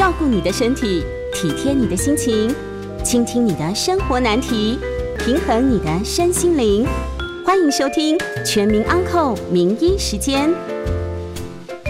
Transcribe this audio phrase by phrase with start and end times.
[0.00, 2.50] 照顾你的身体，体贴你的心情，
[3.04, 4.78] 倾听你的生活难题，
[5.18, 6.86] 平衡你的身心灵。
[7.44, 10.48] 欢迎收听《全民安扣名医时间》。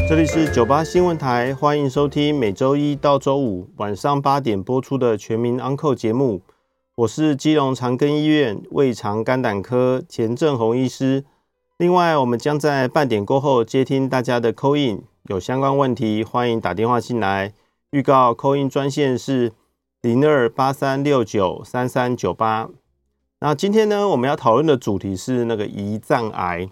[0.09, 6.43] 这里是九八新闻台，欢迎收听每周一到周五晚上八点播出的《全民安扣》节目。
[6.97, 11.25] 我是基隆长庚医院胃肠肝胆科钱正宏医师。
[11.79, 17.53] 另外，我们将在半点过后接听大家的 call in，有相关问题欢迎打电话进来。
[17.91, 19.53] 预告扣音专线是
[20.01, 22.71] 零二八三六九三三九八。
[23.41, 26.69] 那今天呢，我们要讨论的主题是那个胰脏癌。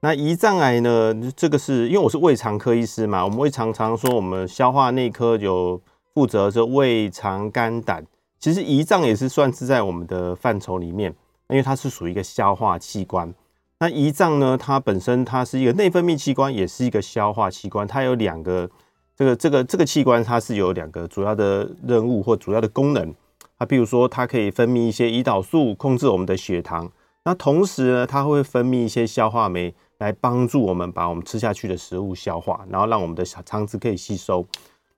[0.00, 5.80] 那胰脏癌呢，这个是因为我是胃肠科医师嘛，我们会常常说我们消化内科有
[6.12, 8.04] 负责这胃肠肝胆。
[8.38, 11.10] 其实胰脏也是算是在我们的范畴里面，
[11.48, 13.34] 因为它是属于一个消化器官。
[13.78, 18.68] 那胰脏呢，它本身它是一个内分泌器官，也是一个消化器官，它有两个。
[19.18, 23.12] 这个这个这个器官它是有两个主要的任务或主要的功能，
[23.58, 26.88] 它比如说它可以分泌一些胰岛素，控制我们的血糖。
[27.24, 34.46] 那同时呢，它会分泌一些消化酶来帮助我们把我们吃下去的食物消化，然后让我们的小肠子可以吸收。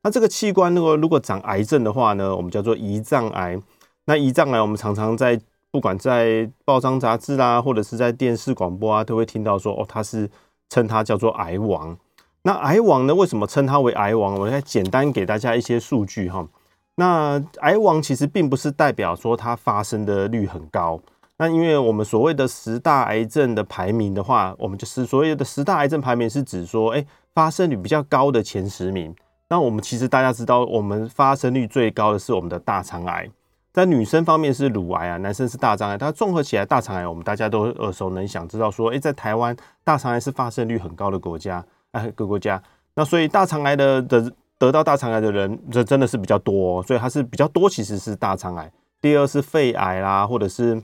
[0.03, 3.59] 那这个器官如果如果长癌症的话呢，我们叫做胰脏癌。
[4.05, 5.41] 那胰脏癌我们常常在
[5.71, 10.29] 不管在报章杂志啦，或者是在电视广播啊，都会听到说哦，它是
[10.69, 11.97] 称它叫做癌王。
[12.43, 13.15] 那癌王呢？
[13.15, 14.35] 为什么称它为癌王？
[14.35, 16.47] 我来简单给大家一些数据哈。
[16.95, 20.99] 那癌王其实并不是代表说它发生的率很高。
[21.37, 29.15] 那因为我们所谓的十大癌症的排名的话，我们就是所谓的十大癌症排名是指说，哎，发生率比较高的前十名。
[29.51, 33.29] 那我们其实大家知道，我们发生率最高的是我们的大肠癌，
[33.73, 35.99] 在女生方面是乳癌啊，男生是大肠癌。
[35.99, 41.65] 它综合起来，大肠癌我们大家都耳熟能详，知道说，哎，在台湾大肠癌是发生率很高的国家。
[41.93, 42.63] 哎，各国家，
[42.95, 48.71] 那所以大肠癌的的得到大肠癌的人，这真的是比较多哦，所以它是比较多，其实是大肠癌。
[49.01, 50.81] 第二是肺癌啦，或者是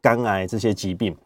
[0.00, 1.16] 肝癌这些疾病。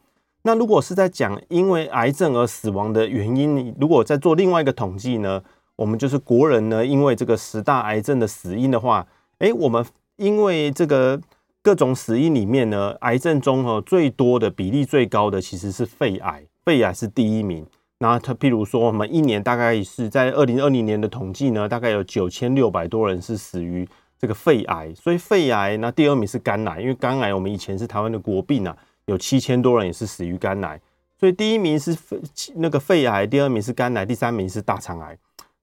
[0.43, 5.43] 那如果是在讲因为癌症而死亡的原因，如果在做另外一个统计呢，
[5.75, 9.07] 我们就是国人呢，因为这个十大癌症的死因的话，
[9.39, 9.85] 哎，我们
[10.17, 11.21] 因为这个
[11.63, 17.67] 各种死因里面呢，癌症中哦最多的比例最高的其实是肺癌，肺癌是第一名。
[18.05, 23.89] 那他譬如说，我们一年大概是在二零二零年的统计呢，大概有九千六百多人是死于
[24.19, 28.77] 这个肺癌，所以肺癌那第二名是肝癌，因为肝癌我们以前是台湾的国病啊，
[29.07, 30.79] 有七千多人也是死于肝癌，
[31.19, 32.21] 所以第一名是肺
[32.57, 35.17] 那个肺癌，第二名是肝癌，第三名是大肠癌。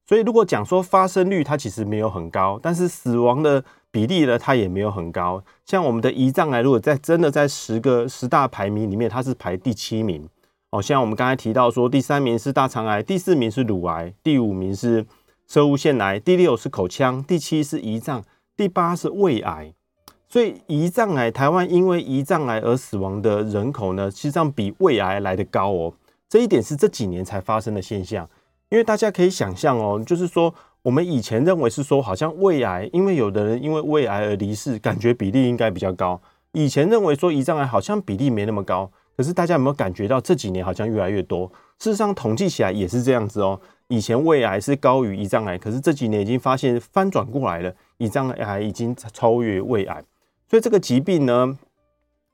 [0.08, 5.44] 所以如果讲说发生率它其实没有很高，但是死亡的比例呢，它也没有很高。
[5.68, 10.28] 像我们的胰脏癌，如果在真的在十个十大排名里面，它是排第七名。
[10.72, 15.06] 哦，像我们刚才提到说，第三名是大肠癌，第四名是乳癌，第五名是
[15.46, 18.24] 摄护腺癌，第六是口腔，第七是胰脏，
[18.56, 19.74] 第八是胃癌。
[20.30, 25.94] 所以胰脏癌，台湾因为胰脏癌而死亡的人口呢，实际上比胃癌来得高哦。
[26.30, 28.26] 这一点是这几年才发生的现象。
[28.70, 36.22] 因为大家可以想象哦，就是说我们以前认为是说，好像胃癌，因为有的人因为胃癌而离世，感觉比例应该比较高。
[36.54, 38.90] 以前认为说胰脏癌好像比例没那么高。
[39.22, 41.46] 可是大家有没有感觉到这几年好像越来越多？
[41.78, 43.62] 事实上统计起来也是这样子哦。
[43.88, 50.04] 以前胃癌是高于胰脏癌，可是这几年已经发现翻转过来了，胰脏癌已经超越胃癌。
[50.50, 51.56] 所以这个疾病呢，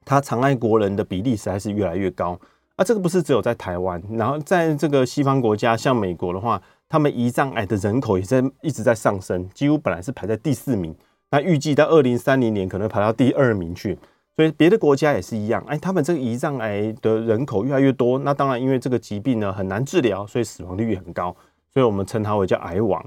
[0.05, 2.39] 它偿害国人的比例实在是越来越高。
[2.77, 10.95] 啊，这个不是只有在台湾，然后在这个西方国家，像美国的话，他们胰脏癌的人口也在一直在上升，几乎本来是排在第四名，
[11.31, 13.99] 那预计到二零三零年可能排到第二名去。
[14.37, 21.35] 所以别的国家也是一样，哎，他们这个胰脏癌的人口越来越多，那当然因为这个疾病呢很难治疗，所以死亡率也很高，
[21.73, 23.03] 所以我们称它为叫癌王。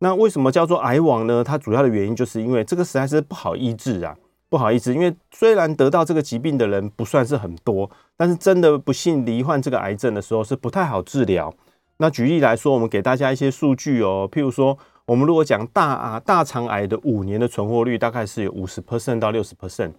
[0.00, 1.44] 那为什么叫做癌王呢？
[1.44, 4.16] 它主要的原因就是因为这个实在是不好医治啊，
[4.48, 4.92] 不好医治。
[4.92, 11.54] 因为虽然得到这个疾病的人不算是很多，但是真的不幸罹患这个癌症的时候是不太好治疗。
[11.98, 19.92] 那举例来说，我们给大家一些数据哦，譬如说，我们如果讲大啊大肠癌的五年的存活率大概是有五十 percent 到六十 percent。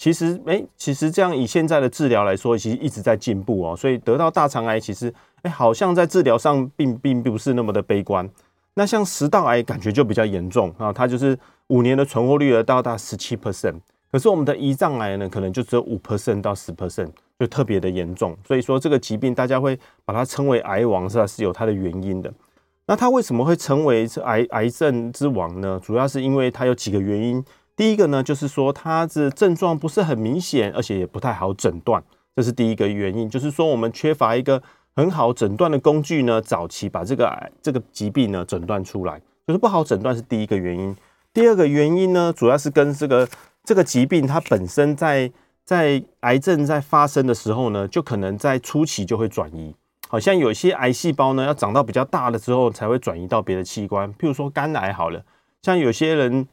[0.00, 3.76] 其实，哎、其实这样以现在的治疗来说，其实一直在进步哦。
[3.76, 5.12] 所以得到大肠癌，其实，
[5.42, 8.26] 哎、好像在治疗上并并不是那么的悲观。
[8.72, 13.74] 那像食道癌感觉就比较严重啊，它就是五年的存活率到达十七 percent，
[14.10, 18.34] 可是我们的胰脏癌呢，可能就只有五 percent 到十 percent，就特别的严重。
[18.48, 21.26] 所以说这个疾病大家会把它称为癌王，是吧？
[21.26, 22.32] 是有它的原因的。
[22.86, 25.78] 那它为什么会成为癌癌症之王呢？
[25.84, 27.44] 主要是因为它有几个原因。
[27.80, 32.04] 第一个呢，就是说它的症状不是很明显，而且也不太好诊断，
[32.36, 33.26] 这是第一个原因。
[33.26, 34.62] 就是说我们缺乏一个。
[34.96, 40.94] 很好诊断的工具呢，早期把这个癌这个疾病呢诊断出来，就是不好诊断是第一个原因。
[41.32, 43.26] 第二个原因呢，主要是跟这个
[43.64, 45.30] 这个疾病它本身在
[45.64, 49.74] 在癌症在发生的时候呢，就可能在初期就会转移。
[50.08, 55.22] 好像有些癌细胞呢，要长到比较大了之后才会转移到别的器官，譬如说肝癌好了，
[55.62, 56.46] 像有些人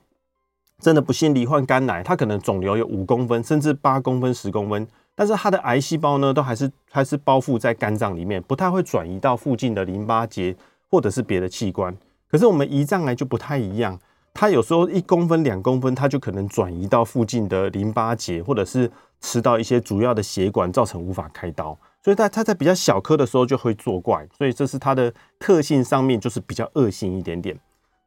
[0.81, 4.87] 真的不幸罹患肝癌，它可能肿瘤有五公分，甚至八公分、十公分。
[5.15, 10.55] 但是它的癌细胞呢，都还是还是包覆在肝脏里面，不太会转移到附近的淋巴结
[10.91, 11.95] 或者是别的器官。
[12.29, 13.99] 可是我们胰脏癌就不太一样，
[14.35, 21.75] 它有时候一公分、两公分，它就可能转移到附近的淋巴结，或者是吃到一些主要的血管，造成无法开刀。
[22.03, 27.57] 所以它它在比较小颗的时候就会作怪，所以这是它的特性上面就是比较恶性一点点。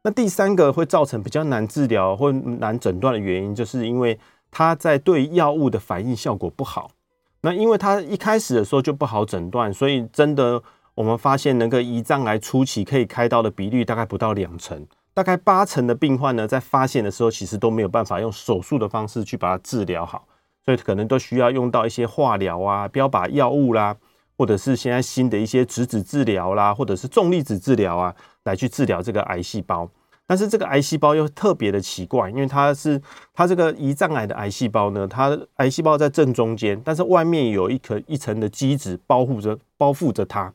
[0.03, 4.19] 那第三个会造成比较难治疗或难诊断的原因，就是因为
[4.49, 6.89] 它在对药物的反应效果不好。
[7.41, 10.61] 那因为它一开始的时候就不好诊断，所以真的
[10.95, 20.27] 我们发现那个胰脏癌初期可以开刀的比率大概不到两成，大概八成的病患呢，在发现的时候其实都没有办法用手术的方式去把它治疗好，
[20.63, 23.95] 所以可能都需要用到一些化疗啊、标靶药物啦，
[24.41, 28.11] 或者是现在新的一些质子治疗啦，或者是重粒子治疗啊，
[28.45, 29.87] 来去治疗这个癌细胞。
[30.25, 32.99] 但是这个癌细胞又特别的奇怪，因为它是
[33.35, 40.51] 它这个胰脏癌的癌细胞呢，它癌细胞在正中间，但是外面有一颗一层的基质包覆着包覆着它，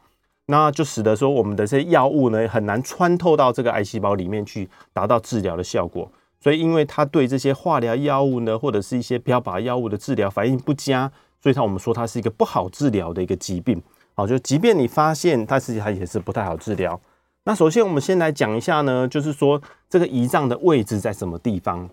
[0.46, 6.10] 那就使得说我们的这些药物呢很难穿透到这个癌细胞里面去达到治疗的效果。
[6.40, 11.10] 所以因为它对这些化疗药物呢，或者是一些标靶药物的治疗反应不佳，
[11.40, 13.82] 所以它我们说它是一个不好治疗的一个疾病。
[14.14, 16.98] 好，就即便你发现，它，实际它也是不太好治疗。
[17.44, 21.88] 那首先，我们先来讲一下呢，就是说这个胰脏的位置在什么地方？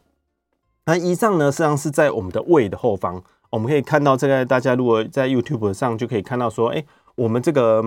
[0.86, 3.22] 那胰脏呢，实际上是在我们的胃的后方。
[3.50, 6.84] 我们可以看到，这个大家如果在 YouTube 上就可以看到说，哎，
[7.16, 7.84] 我们这个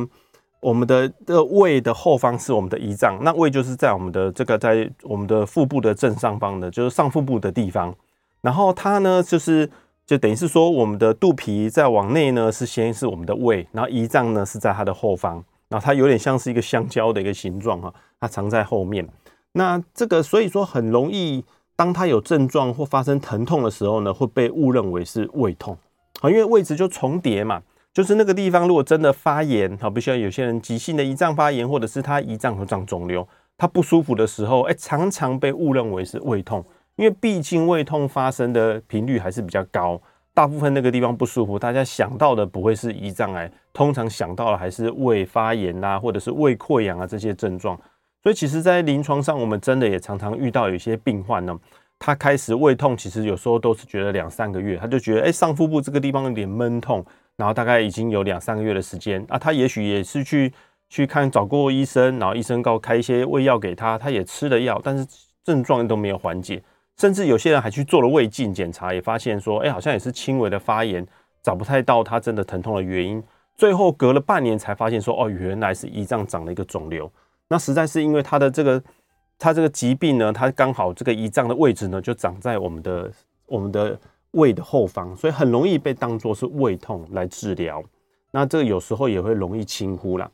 [0.60, 7.92] 我们的这个胃的后方是我们的胰脏，那胃就是在我们的这个在我们的腹部的正上方的，就是上腹部的地方。
[8.42, 9.68] 然后它呢，就是
[10.06, 15.44] 就等于是说，我们的肚皮再往内呢，是先是我们的胃，然后胰脏呢是在它的后方。
[15.68, 19.04] 然后它有点像是一个香蕉的一个形状哈，它藏在后面。
[19.50, 21.44] 那这个所以说很容易，
[21.74, 25.76] 当它有症状或发生疼痛的时候呢，会被误认为是胃痛
[26.20, 27.60] 啊，因为位置就重叠嘛，
[27.92, 33.26] 就是那个地方如果真的发炎，好，比如说有些人急性的胰脏发炎，或者是他胰脏有长肿瘤，
[33.58, 36.64] 他不舒服的时候，哎，常常被误认为是胃痛，
[36.96, 40.00] 因为毕竟胃痛发生的频率还是比较高。
[40.34, 47.74] 大部分那个地方不舒服，大家想到的不会是胰脏癌，通常想到的还是胃发炎啊，或者是胃溃疡啊这些症状。
[48.22, 51.58] 所以其实，在临床上，我们真的也常常遇到有一些病患呢，
[51.98, 57.02] 他开始胃痛，其实有时候都是觉得两三个月，他就觉得哎，上腹部这个地方有点闷痛，
[57.36, 60.52] 然后大概已经有两三个月的时间啊，他也许也是去
[60.90, 65.06] 去看找过医生，然后医生告开一些胃药给他，他也吃了药，但是
[65.44, 66.62] 症状都没有缓解。
[66.98, 71.06] 甚至有些人还去做了胃镜检查，也发现说，哎，好像也是轻微的发炎，
[71.42, 73.22] 找不太到他真的疼痛的原因。
[73.54, 77.10] 最后隔了半年才发现说，哦，原来是胰脏长了一个肿瘤。
[77.48, 78.82] 那实在是因为他 的这个，
[79.38, 83.12] 他这个疾病呢，他刚好这个胰脏的位置呢，就长在我们的
[83.44, 83.98] 我们的
[84.30, 87.84] 胃的后方，所以很容易被当作是胃痛来治疗。
[88.30, 90.30] 那这个有时候也会容易轻忽啦。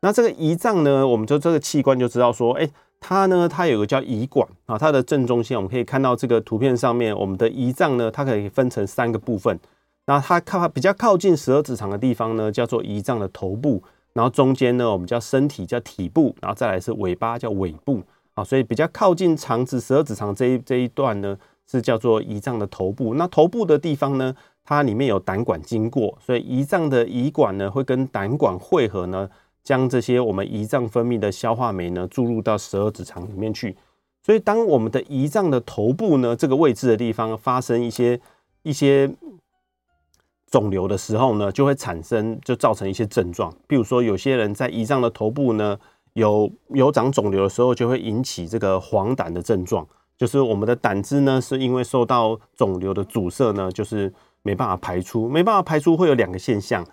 [0.00, 2.66] 那这个胰脏呢，我们就这个器官就知道说，哎。
[2.98, 9.58] 它呢，它有个叫胰管啊，它的正中心我们可以看到这个图片上面，我们的胰脏呢，它可以分成三个部分。
[10.06, 18.02] 那它靠比较靠近十二指肠的地方呢，叫做胰脏的头部，然后中间呢，我们叫身体叫体部，然后再来是尾巴叫尾部
[18.34, 18.42] 啊。
[18.42, 21.36] 所以比较靠近肠子十二指肠这一这一段呢，
[21.70, 23.14] 是叫做胰脏的头部。
[23.14, 24.34] 那头部的地方呢，
[24.64, 29.28] 它里面有胆管经过，所以胰脏的胰管呢，会跟胆管汇合呢。
[29.66, 33.76] 将这些我们胰脏分泌的消化酶呢注入到十二指肠里面去，
[34.22, 38.20] 所以当我们的胰脏的头部呢这个位置的地方发生一些
[38.62, 39.10] 一些
[40.52, 45.76] 肿瘤的时候呢，就会产生就造成一些症状，比如说有些人在胰脏的头部呢
[46.12, 49.84] 有有长肿瘤的时候，就会引起这个黄疸的症状，
[50.16, 56.86] 就是我们的胆汁呢是因为受到肿瘤的阻塞呢，就是没办法排出，没办法排出会有两个现象。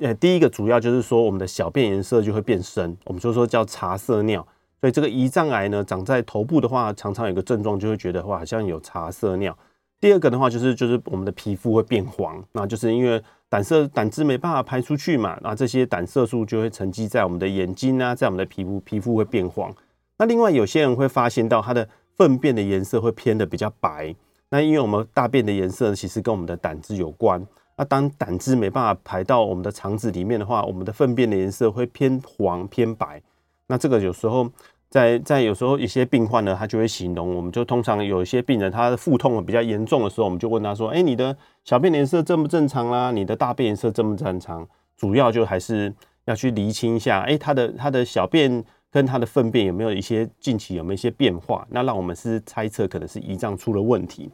[0.00, 4.46] 呃，第一个主要就是说，我们的小便颜色就会变深，我们就说叫茶色尿，
[4.80, 9.56] 所以这个胰脏癌呢，长在头部的话，常常有个症状就会觉得哇，好像有茶色尿。
[9.98, 19.74] 第二个的话就是就是我们的皮肤会变黄，那就是因为胆色胆汁没办法排出去嘛，那这些胆色素就会沉积在我们的眼睛啊，在我们的皮肤，皮肤会变黄。
[20.18, 24.14] 那另外有些人会发现到他的粪便的颜色会偏的比较白，
[24.50, 27.46] 那因为我们大便的颜色其实跟我们的胆汁有关。
[27.80, 33.22] 那当胆汁没办法排到我们的肠子里面的话，我们的粪便的颜色会偏黄偏白。
[33.68, 34.46] 那这个有时候
[34.90, 41.34] 在在有时候一些病患呢，他就会形容，我们就通常有一些病人他的腹痛比较严重的时候，我们就问他说：“哎，你的
[41.64, 43.10] 小便颜色正不正常啦？
[43.12, 44.68] 你的大便颜色正不正常？”
[44.98, 45.90] 主要就还是
[46.26, 51.66] 要去厘清一下，哎，他的他的小便跟他的粪便有没有一些近期有没有一些变化？
[51.70, 54.30] 那让我们是猜测可能是胰脏出了问题。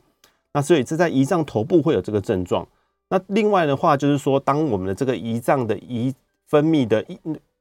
[0.53, 2.67] 那所以这在胰脏头部会有这个症状。
[3.09, 6.13] 那另外的话，就是说，当我们的这个胰脏的胰
[6.47, 7.05] 分泌的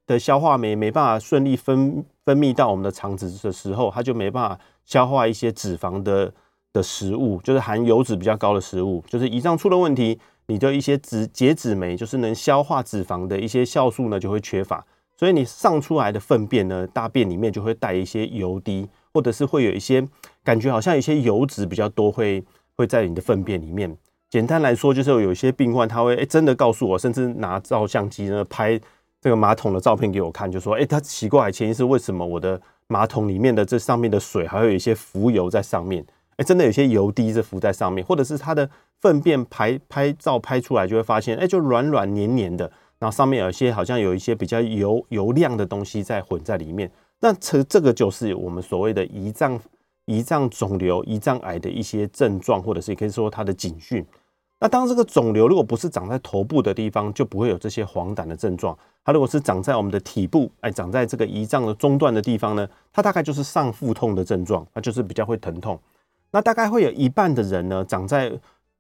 [0.07, 6.33] 的消化酶没办法顺利分分泌到我们的肠子的时候，它就没办法消化一些脂肪的
[6.73, 14.83] 的食物，就是含油脂比较高的食物，就是胰脏出了问题，你的一些脂解脂酶，就是能消化脂肪的一些酵素呢，就会缺乏，
[15.15, 20.07] 所以你上出来的粪便呢，大便里面就会带一些油滴，或者是会有一些
[20.43, 22.43] 感觉好像有一些油脂比较多，会
[22.75, 23.95] 会在你的粪便里面。
[24.29, 28.79] 简单来说，就是有一些病患他会哎、真的告诉我，甚至拿照相机呢拍
[29.21, 36.05] 这个马桶的照片给我看，就说哎、他奇怪，前一次为什么我的马桶里面的这上面的水还会有一些浮油在上面？
[36.37, 46.91] 哎、真的有些油滴是浮在上面，或者是他的粪便拍拍照拍出来就会发现，哎、就软软黏黏的，然后上面有一些好像有一些比较油油亮的东西在混在里面。
[47.21, 49.57] 那这这个就是我们所谓的胰脏
[50.05, 54.05] 胰脏肿瘤、胰脏癌的一些症状，或者是也可以说它的警讯。
[54.59, 58.77] 那当这个肿瘤如果不是长在头部的地方，就不会有这些黄疸的症状。
[59.03, 65.79] 它如果是长在我们的体部，哎，长在这个胰脏的中段的地方呢，它大概就是上腹痛的症状，那就是比较会疼痛。
[66.31, 68.31] 那大概会有一半的人呢，长在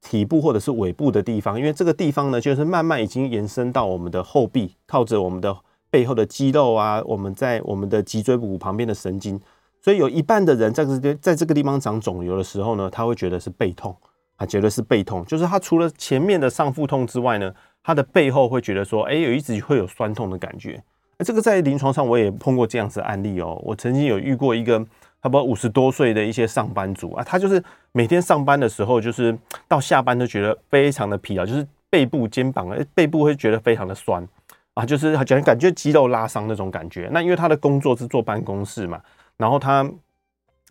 [0.01, 5.55] 体部或者是尾部的地方，因为这个地方呢，就是慢慢已经延伸到我们的后壁，靠着我们的
[5.89, 9.39] 背后的肌肉啊，我们在我们的脊椎骨旁边的神经，
[9.85, 13.95] 所以有一半的人在这在这个地方长肿瘤的时候呢，他会觉得是背痛。
[14.35, 20.83] 他觉得是背痛，就是他除了前面的上腹痛之外呢，他的背后会觉得说，哎，有一直会有酸痛的感觉。
[21.19, 23.61] 这个在临床上我也碰过这样子案例哦。
[23.63, 24.79] 我曾经有遇过一个
[25.21, 29.37] 差不多五十多岁的一些上班族啊，他就是每天上班的时候，就是
[29.67, 34.27] 到下班都觉得非常的疲劳，就是背部、肩膀，背部会觉得非常的酸
[34.73, 37.07] 啊，就是感觉感觉肌肉拉伤那种感觉。
[37.13, 38.99] 那因为他的工作是坐办公室嘛，
[39.37, 39.89] 然后他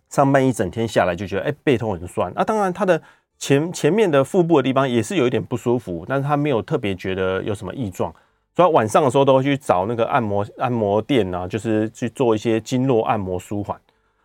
[0.09, 2.43] 上班一整天下来就觉得，哎，背痛很酸啊。
[2.43, 3.01] 当然他的。
[3.37, 8.11] 前前面的腹部的地方也是有一点不舒服，但是他没有特别觉得有什么异状，
[8.55, 13.77] 所以晚上的时候都会去找那个按摩按摩店啊，就是去做一些经络按摩舒缓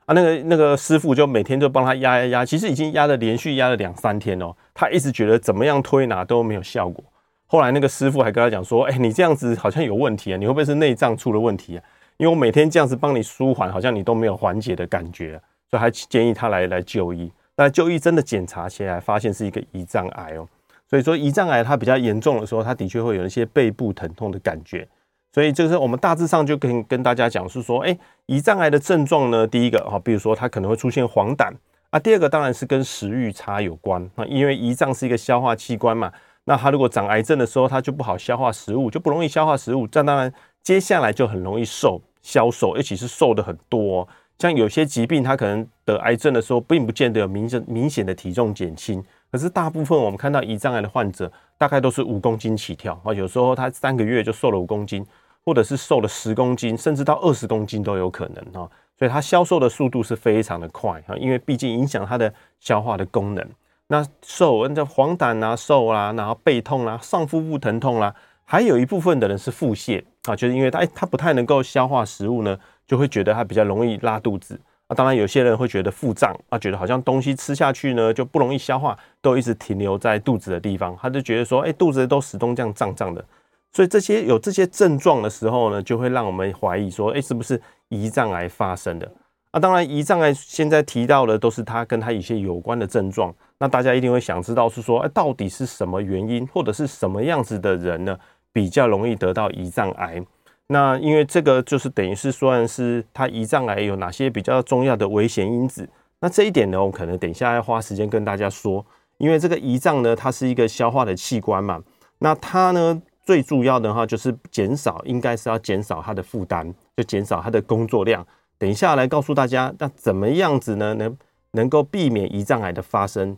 [0.06, 0.14] 啊。
[0.14, 7.04] 那个那个师傅就每天就帮他压压压，其实已经压了连续压了两三天哦，他一直觉得怎么样推拿都没有效果。
[7.46, 11.82] 后来那个师傅还跟他讲说：“哎，你这样子好像有问题啊，你会不会是内脏出了问题啊？
[12.20, 20.46] 因为我每天这样子帮你舒缓，好像你都没有缓解的感觉，所以还建议他来来就医。”那就医真的检查起来，发现是一个胰脏癌哦。
[20.86, 24.86] 所以说胰脏癌它比较严重的时候，它的确会有一些背部疼痛的感觉。
[25.32, 27.96] 所以就是我们大致上就跟跟大家讲是说，哎，
[28.26, 31.50] 胰脏癌的症状呢，第一个哈，比如说它可能会出现黄疸
[31.88, 31.98] 啊。
[31.98, 36.12] 第二个当然是跟食欲差有关啊，因为胰脏是一个消化器官嘛。
[36.44, 39.86] 那它如果长癌症的时候，它就不好消化食物，就不容易消化食物。
[39.86, 44.06] 这样当然接下来就很容易瘦、消瘦，尤其是瘦的很多。
[44.38, 49.04] 像有些疾病，它可能得癌症的时候，并不见得有明显明显的体重减轻。
[49.30, 53.12] 可是大部分我们看到胰脏癌的患者，大概都是五公斤起跳啊。
[53.12, 55.06] 有时候他三个月就瘦了五公斤，
[55.44, 58.70] 或者是瘦了十公斤，甚至到二十公斤都有可能哈。
[58.98, 63.46] 所以它消瘦的速度是非常的快啊，因为毕竟影响它的消化的功能。
[63.86, 72.58] 那瘦，那黄疸啊，瘦啦，然后背痛啦，上腹部疼痛啦，还有一部分的人是腹泻啊，就是因为他哎，他不太能够消化食物呢。
[72.90, 83.24] 就会觉得他比较容易拉肚子啊，当然有些人会觉得腹胀啊，觉得好像东西吃下去呢就不容易消化，都一直停留在肚子的地方，他就觉得说，哎，肚子都始终这样胀胀的，
[83.70, 89.08] 所以这些有这些症状的时候呢，就会让我们怀疑说，哎，是不是胰脏癌发生的？
[89.52, 98.18] 啊，当然胰脏癌现在提到的都是它跟它一些有关的症状，那大家一定会想知道是说，哎，到底是什么原因，或者是什么样子的人呢，
[98.52, 100.24] 比较容易得到胰脏癌？
[100.68, 105.88] 那因为这个就是等于是算是它胰脏癌有哪些比较重要的危险因子。
[106.20, 108.84] 那这一点呢，我可能等一下要花时间跟大家说。
[109.18, 111.82] 因为这个胰脏呢，它是一个消化的器官嘛。
[112.20, 118.26] 那它呢，最主要的话就是减少，应该是要减少它的负担，就减少它的工作量。
[118.58, 120.94] 等一下来告诉大家，那怎么样子呢？
[120.94, 121.16] 能
[121.52, 123.36] 能够避免胰脏癌的发生？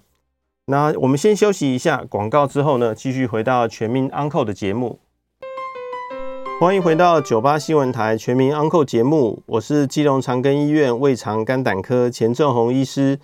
[0.66, 5.00] 那我们先休息一下广告之后呢，继续回到全民安扣的节目。
[6.62, 13.18] 欢迎回到九八新闻台全民安扣节目，我是基隆长庚医院胃肠肝胆科钱正宏医师。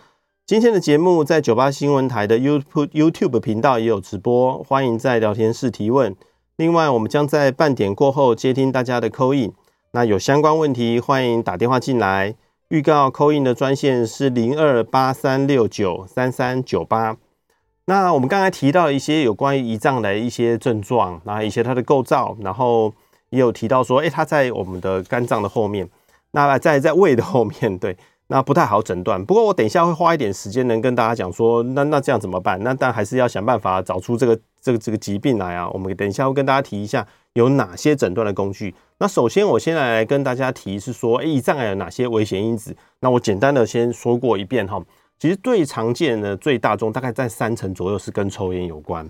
[0.45, 6.17] 今天的节目在九八新闻台的 YouTube YouTube 频道也有直播，欢迎在聊天室提问。
[6.57, 9.53] 另外，我们将在半点过后接听大家的 call in，
[9.93, 12.35] 那有相关问题欢迎打电话进来。
[12.71, 17.17] 预告 call in 的专线是零二八三六九三三九八。
[17.85, 22.93] 那我们刚才提到一些有关于胰脏的一些症状，然后一些它的构造，然后
[23.31, 25.89] 也有提到说，诶，它在我们的肝脏的后面，
[26.31, 27.97] 那在在胃的后面，对，
[28.29, 29.25] 那不太好诊断。
[29.25, 32.63] 不过我等一下会花一点时间，能跟大家讲说，那那这样怎么办？
[32.63, 35.69] 那但还是要想办法找出这个这个这个疾病来啊。
[35.71, 38.75] 我们等一下会跟大家提一下有哪些诊断的工具。
[38.99, 42.77] 那首先我先来，跟大家提是说，诶，胰脏癌有哪些危险因子？
[43.01, 44.83] 那我简单的先说过一遍哈。
[45.19, 49.09] 其实最常见的、最大宗大概在三成左右是跟抽烟有关。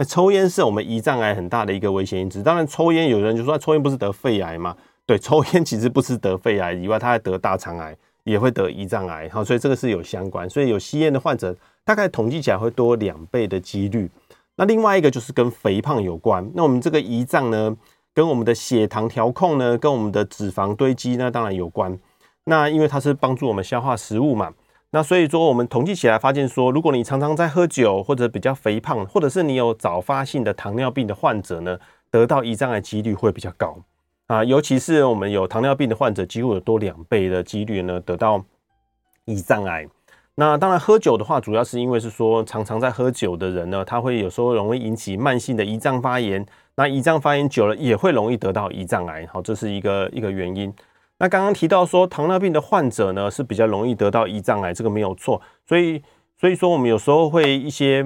[0.00, 2.42] 那抽烟是我们胰脏癌很大的一个危险因子。
[2.42, 4.74] 当然，抽烟有人就说抽烟不是得肺癌吗？
[5.04, 9.28] 对，抽烟其实不是得肺癌以外，它还得大肠癌，也会得胰脏癌。
[9.28, 10.48] 好，所以这个是有相关。
[10.48, 11.54] 所以有吸烟的患者，
[11.84, 14.08] 大概统计起来会多两倍的几率。
[14.56, 16.50] 那另外一个就是跟肥胖有关。
[16.54, 17.76] 那我们这个胰脏呢，
[18.14, 21.94] 跟我们的血糖调控呢，跟我们的脂肪堆积呢，当然有关。
[22.44, 24.50] 那因为它是帮助我们消化食物嘛。
[24.92, 31.78] 那所以说，我们统计起来发现说，如果你常常在喝酒，或者比较肥胖，或者是你有早发性的糖尿病的患者呢，
[32.10, 33.78] 得到胰脏癌几率会比较高
[34.26, 34.42] 啊。
[34.42, 38.44] 尤其是我们有糖尿病的患者，几乎有多两倍的几率呢，得到
[39.26, 39.86] 胰脏癌。
[40.34, 46.44] 那当然，喝酒的话，主要是因为是说，常常在喝酒的人呢，他会有时候容易引起慢性的胰脏发炎。
[46.74, 49.24] 那胰脏发炎久了，也会容易得到胰脏癌。
[49.32, 50.72] 好，这是一个一个原因。
[51.22, 55.38] 那刚刚提到说，糖尿病的患者呢，是比较容易得到胰脏癌，这个没有错。
[55.68, 56.02] 所以，
[56.40, 58.02] 所以说我们有时候会一些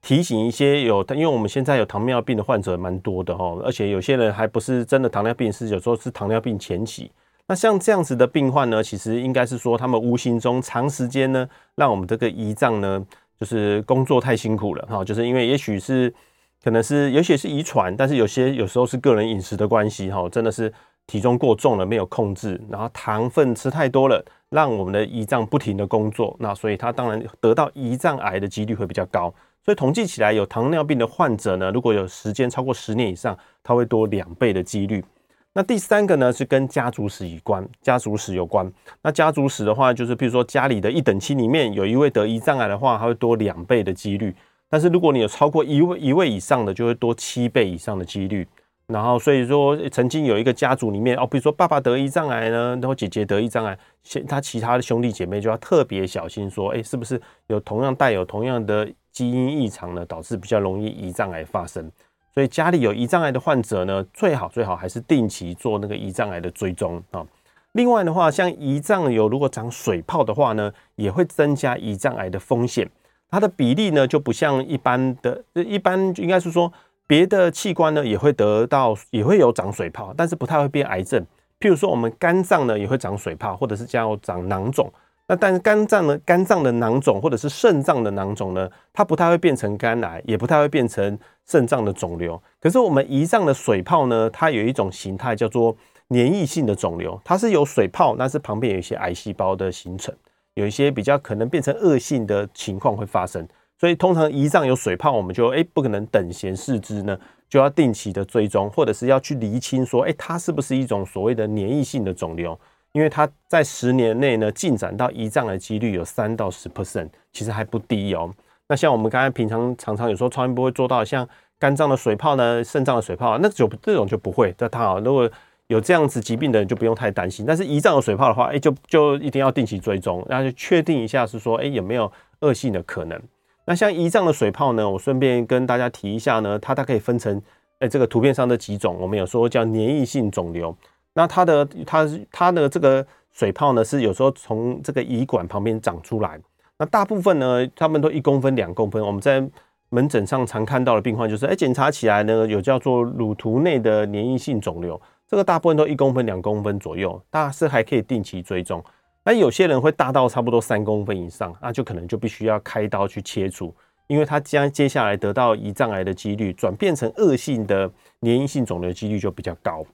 [0.00, 7.10] 提醒一些有，因为我们现在有糖尿病的患者蛮多的哈，而且有些人还不是真的糖尿病，是有时候是糖尿病前期。
[7.48, 13.04] 那像这样子的病患呢，其实应该是说他们无形中长时间呢，让我们这个胰脏呢，
[13.40, 16.14] 就是工作太辛苦了哈，就是因为也许是
[16.62, 20.72] 可能是，有些是遗传，但是有些有时候是个人饮食的关系哈，真的是。
[21.12, 29.30] 体重过重了，没有控制，然后糖分吃太多了，让我们的胰脏不停的工作，那所以他当然得到胰脏癌的几率会比较高。
[29.62, 35.04] 所以统计起来，有糖尿病的患者呢，如果有时间超过十年以上，他会多两倍的几率。
[35.52, 38.72] 那第三个呢，是跟家族史有关，家族史有关。
[39.02, 44.34] 那家族史的话，就是譬如说家里的一等亲里面有一位得胰脏癌的话，他会多两倍的几率。
[44.70, 48.48] 但是如果你有超过一位一位以上的，就会多七倍以上的几率。
[48.92, 61.90] 然后，所以说曾经有一个家族里面哦，比如说爸爸得胰脏癌呢，然后姐姐得胰脏癌，先他其他的兄弟姐妹就要特别小心，说，哎，是不是有同样带有同样的基因异常呢，导致比较容易胰脏癌发生？
[62.34, 67.26] 所以家里有胰脏癌的患者呢，最好最好还是定期做那个胰脏癌的追踪啊。
[67.72, 72.86] 另外的话，像胰脏有如果长水泡的话呢，也会增加胰脏癌的风险。
[73.30, 76.70] 它的比例呢，就不像一般的，一般应该是说。
[77.12, 81.22] 别的器官呢也会得到，也会有长水泡，但是不太会变癌症。
[81.60, 84.90] 譬如说，我们肝脏呢也会长水泡，或者是叫长囊肿。
[85.28, 92.42] 那但是肝脏呢，肝脏的囊肿或者是肾脏的囊肿呢，它不太会变成肝癌，也不太会变成肾脏的肿瘤。
[92.58, 95.76] 可是我们胰脏的水泡呢，它有一种形态叫做
[96.08, 100.14] 粘液性的肿瘤，它是有水泡，但是旁边有一些癌细胞的形成，
[100.54, 103.46] 有一些比较可能变成恶性的情况会发生。
[103.82, 107.18] 所以通常胰脏有水泡，我们就哎不可能等闲视之呢，
[107.48, 112.56] 就要定期的追踪，或者是要去厘清说，哎，它是不是一种所谓的粘液性的肿瘤？
[112.92, 118.32] 因为它在十年内呢进展到胰脏的几率有三到十 percent，其实还不低哦。
[118.68, 124.54] 那像我们刚才平常常常有时候超音波会做到像肝脏的水泡呢、肾脏的水泡，那就这种就不会。
[124.56, 125.28] 这它好，如果
[125.66, 127.44] 有这样子疾病的人就不用太担心。
[127.44, 133.20] 但是胰脏有水泡的话，哎，就就一定要定期追踪，然后就确定一下是说，哎，有没有恶性的可能？
[133.64, 137.40] 那像胰脏的水泡呢，我顺便跟大家提一下呢，它它可以分成，
[137.78, 140.76] 哎，这个图片上的几种，我们有说叫粘液性肿瘤。
[141.14, 146.40] 那它的它它的这个水泡呢，是有时候从这个胰管旁边长出来。
[146.78, 149.00] 那大部分呢，他们都一公分两公分。
[149.00, 149.46] 我们在
[149.90, 158.82] 门诊上常看到的病患就是，哎，检查起来呢，有叫做乳突内的粘液性肿瘤，这个大部分都一公分两公分左右，但是还可以定期追踪。
[159.24, 163.74] 那有些人会大到差不多三公分以上，那就可能就必须要开刀去切除，
[164.08, 167.88] 因为他将接下来得到胰脏癌的几率转变成恶性的
[168.22, 169.84] 粘液性肿瘤几率就比较高。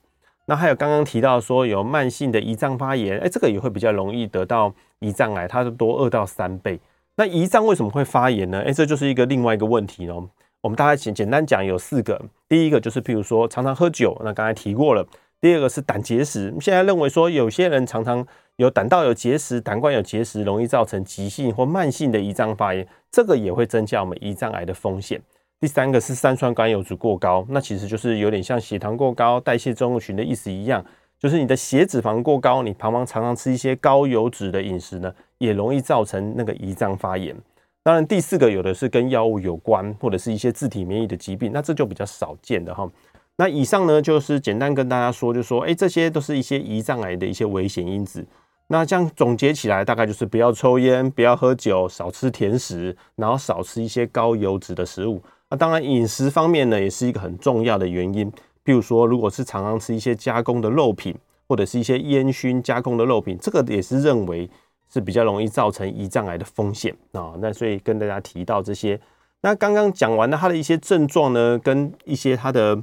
[0.47, 6.81] 那还有刚刚提到说有慢性的胰脏发炎，哎，这个也会比较容易得到胰脏癌，它是多二到三倍。
[7.17, 8.63] 那胰脏为什么会发炎呢？
[8.65, 10.27] 哎，这就是一个另外一个问题哦。
[10.63, 15.07] 我们大概简简单讲有四个，第一个就是譬如说常常喝酒，那刚才提过了。
[15.41, 18.27] 第二个是胆结石，现在认为说有些人常常
[18.59, 25.21] 有胆道有结石、胆管有结石，容易造成急性或慢性的胰脏发炎，这个也会增加我们胰脏癌的风险。
[25.61, 30.85] 第三个是三酸甘油酯过高，那其实就是有点像血糖过高、代谢症候群的意思一样，
[31.21, 37.37] 就是你的血脂肪过高，你常常常常吃一些高油脂的饮食呢，也容易造成那个胰脏发炎。
[37.85, 42.91] 当然，第四个有的是跟药物有关，或者是一些自体免疫的疾病，那这就比较少见的哈。
[43.37, 48.27] 那以上呢，就是简单跟大家说，就说，哎，这些都是一些胰脏癌的一些危险因子。
[48.69, 55.21] 那这样总结起来，大概就是不要抽烟，不要喝酒，少吃甜食，然后少吃一些高油脂的食物。
[55.51, 58.31] 那当然，饮食方面呢，也是一个很重要的原因。
[58.65, 61.15] 譬如说，如果是常常吃一些加工的肉品，
[61.49, 64.49] 或者是一些烟熏加工的肉品，这个也是认为
[64.93, 67.35] 是比较容易造成胰脏癌的风险啊。
[67.39, 69.01] 那所以跟大家提到这些。
[69.41, 72.83] 那刚刚讲完了它的一些症状呢，跟一些它的。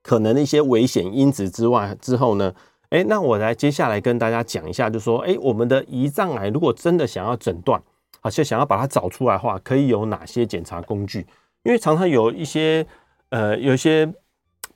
[0.00, 2.54] 可能的一些危险因子之外之后呢，
[2.90, 7.80] 哎，那我来接下来跟大家讲一下，就说，哎，我们的胰脏癌如果真的想要诊断，
[8.22, 11.26] 而且想要把它找出来的话，可以有哪些检查工具？
[11.64, 12.86] 因为常常有一些
[13.30, 14.10] 呃，有一些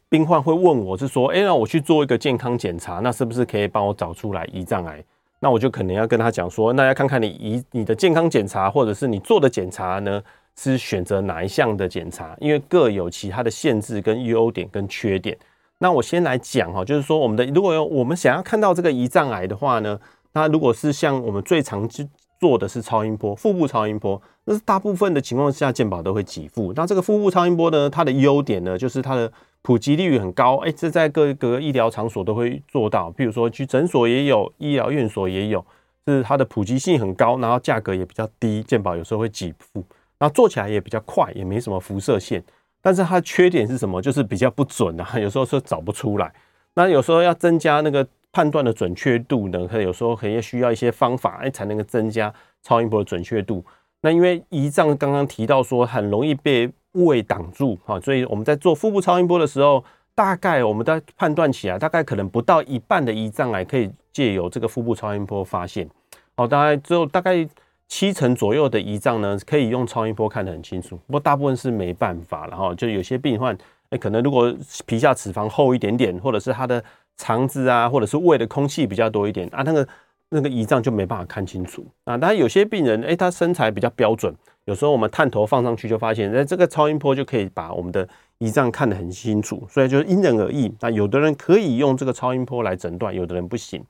[0.08, 5.02] 病患会问我是说，哎，那我去做一个健康检查，那是不是可以帮我找出来胰脏癌？
[5.40, 10.22] 那我就可能要跟他讲说，那要看看你胰你的健康检查，或者是你做的检查呢？
[10.54, 15.34] 是选择哪一项的检查，因为各有其他的限制跟优点跟缺点。
[15.82, 19.98] 那我先来讲哈，就是说我们的如果我们想要看到这个胰脏癌的话呢，
[20.32, 26.72] 那如果是像我们最常去做的是超音波，腹部超音波，那是大部分的情况下健保都会给付。
[26.76, 29.30] 那这个腹部超音波呢，它的优点呢，就是它的
[29.62, 35.64] 普及率很高，哎，这在各个医疗场所都会做到，譬如说去诊所也有，医疗院所也有，
[36.06, 39.84] 就是它的普及性很高，然后价格也比较低，健保有时候会给付。
[40.20, 42.40] 那做起来也比较快，也没什么辐射线，
[42.82, 44.02] 但是它缺点是什么？
[44.02, 46.30] 就是比较不准啊， 有时候是找不出来。
[46.74, 53.64] 那有时候要增加那个判断的准确度呢，可有时候可能需要一些方法，哎，才能够增加超音波的准确度。
[54.00, 65.88] 那因为胰脏刚刚提到说很容易被胃挡住啊，所以我们在做腹部超音波的时候，大概我们在判断起来，大概可能不到一半的胰脏癌可以借由这个腹部超音波发现。
[66.34, 67.48] 好，大概只有大概。
[67.92, 72.46] 七成左右的胰脏呢，可以用超音波看得很清楚，不过大部分是没办法。
[72.46, 73.54] 然后就有些病患，
[73.90, 74.50] 哎，可能如果
[74.86, 76.82] 皮下脂肪厚一点点，或者是他的
[77.18, 79.86] 肠子啊，或者是胃的空气比较多一点啊，那个
[80.30, 82.16] 那个胰脏就没办法看清楚啊。
[82.16, 89.62] 当然有些病人，哎，他身材比较标准，有时候我们探头放上去就发现，哎，这个超音波就可以把我们的胰脏看得很清楚。
[89.68, 90.74] 所以就是因人而异。
[90.80, 93.84] 那有的人可以用这个超音波来诊断，有的人不行。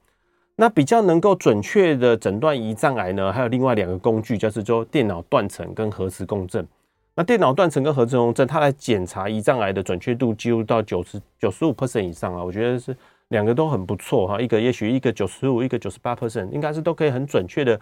[0.57, 6.67] 那比较能够准确的诊断胰脏癌呢，还有另外两个工具，就是说电脑断层跟核磁共振。
[7.15, 12.97] 那电脑断层跟核磁共振，它来检查胰脏癌的准确度几乎到九十九十五 percent 以上啊，我觉得是
[13.29, 14.41] 两个都很不错哈。
[14.41, 17.79] 一个也许一个九十五，一个九十八 percent，应该是都可以很准确的，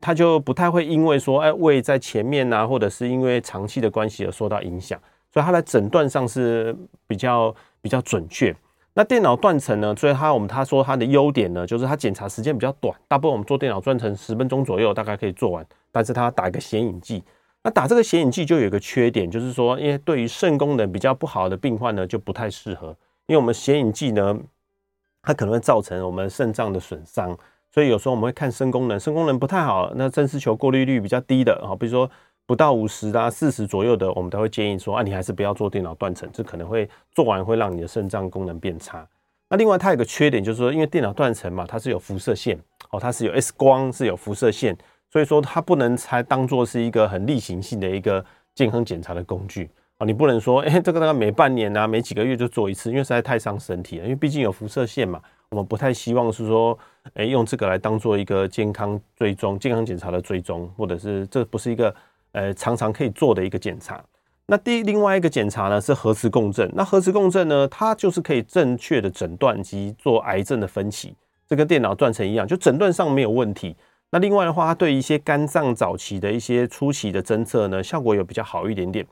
[0.00, 4.98] 它就不太会因为说哎胃在前面呐，或者是因为长期的关系而受到影响，
[5.32, 6.74] 所以它来诊断上是
[7.06, 8.54] 比较比较准确。
[8.94, 9.96] 那电脑断层呢？
[9.96, 15.66] 所以它我们他说它的优点呢，就是它检查时间比较短，大部分我们做电脑断层十分钟左右大概可以做完。
[15.90, 17.24] 但是它打一个显影剂，
[17.62, 22.88] 那打这个显影剂就有一个缺点，就是说，因为对于肾功能比较不好的病患呢，就不太适合，
[23.26, 24.38] 因为我们显影剂呢，
[25.22, 27.34] 它可能会造成我们肾脏的损伤，
[27.70, 32.10] 所以有时候我们会看肾功能，肾功能不太好，那肾丝球过滤率比较低的啊，比如说。
[32.46, 39.08] 不到五十啊，四十左右的，我们都会建议说啊，你还是不要做电脑断层，这可能会做完会让你的肾脏功能变差。
[39.48, 42.58] 那另外它有个缺点，就是说因为电脑断层嘛，它是有辐射线
[42.90, 44.76] 哦，它是有 X 光，是有辐射线，
[45.10, 48.24] 所以说它不能才当做是一个很例行性的一个
[48.54, 50.04] 健康检查的工具啊。
[50.04, 54.04] 你不能说哎，这个大概每半年啊，每几个月就做一次，因为实在太伤身体了。
[54.04, 56.78] 因为毕竟有辐射线嘛，我们不太希望是说
[57.14, 61.94] 哎用这个来当做一个健康追踪、健康检查的追踪，或者是这不是一个。
[62.32, 64.02] 呃，常常可以做的一个检查。
[64.46, 66.70] 那第另外一个检查呢是核磁共振。
[66.74, 71.14] 那核磁共振呢，它就是可以正确的诊断及做癌症的分期，
[71.46, 73.76] 这跟电脑断层一样，就诊断上没有问题。
[74.10, 79.06] 那另外的话，它对一些肝脏早期的一些初期的侦测呢，效果有比较好一点点。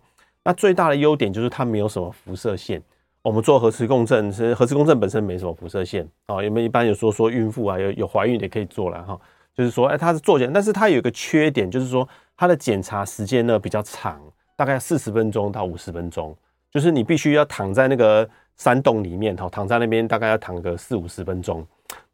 [0.45, 2.83] 那最大的优点就是它没有什么辐射线。
[3.23, 6.43] 我们做核磁共振，是核磁共振本身没什么辐射线啊。
[6.43, 9.19] 因为一般有说说孕妇啊，有有怀孕也可以做了哈。
[9.55, 12.07] 就是说，哎，它是做检，但是它有一个缺点，就是说。
[12.41, 14.19] 它的检查时间呢比较长，
[14.57, 16.35] 大概四十分钟到五十分钟，
[16.71, 18.27] 就是你必须要躺在那个
[18.57, 21.63] 山洞里面哈，躺在那边大概要躺个四五十分钟。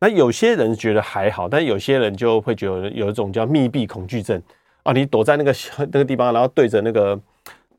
[0.00, 4.42] 那有些人觉得还好，但有些人就会觉得有一种叫密闭恐惧症
[4.82, 5.54] 啊，你躲在那个
[5.92, 7.16] 那个地方，然后对着那个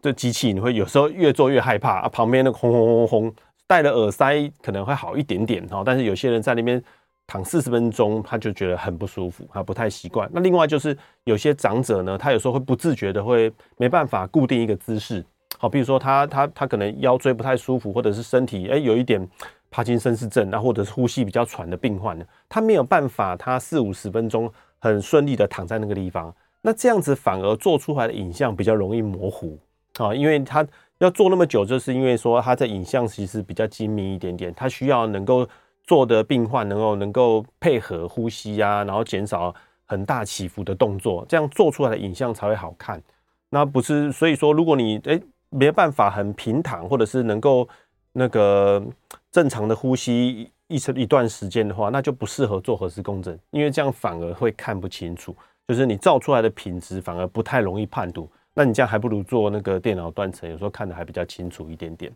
[0.01, 2.07] 这机器，你会有时候越做越害怕啊。
[2.07, 3.35] 旁边那个轰轰轰轰，
[3.67, 6.81] 戴了耳塞可能会好一点点哈，但是有些人在那边
[7.27, 10.27] 躺四十分钟，他就觉得很不舒服，他不太习惯。
[10.33, 15.23] 那另外就是有些长者呢，他有时候会不自觉的会没办法固定一个姿势，
[15.59, 19.29] 好，比如说他他他可能腰椎不太舒服，或者是身体哎有一点。
[19.69, 29.59] 帕金森氏症，那或者是呼吸比较喘的病患呢，他没有办法，他四五十分钟很顺利的躺在那个地方，那这样子反而做出来的影像比较容易模糊
[29.97, 30.65] 啊，因为他
[30.99, 35.45] 要做那么久，就是因为说他的影像其实比较精密一点点，他需要能够
[35.87, 39.51] 做的病患能够能够配合呼吸啊，然后减少
[39.85, 43.01] 很大起伏的动作，这样做出来的影像才会好看。
[43.49, 45.19] 那不是，所以说如果你诶
[45.49, 47.67] 没办法很平躺，或者是能够
[48.11, 48.85] 那个。
[49.29, 55.35] 正常的呼吸一一段时间的话，那就不适合做核磁共振，因为这样反而会看不清楚，
[55.67, 58.27] 就是你照出来的品质反而不太容易判读。
[58.55, 62.11] 那你这样还不如做那个电脑断层，有时候看的还比较清楚一点点。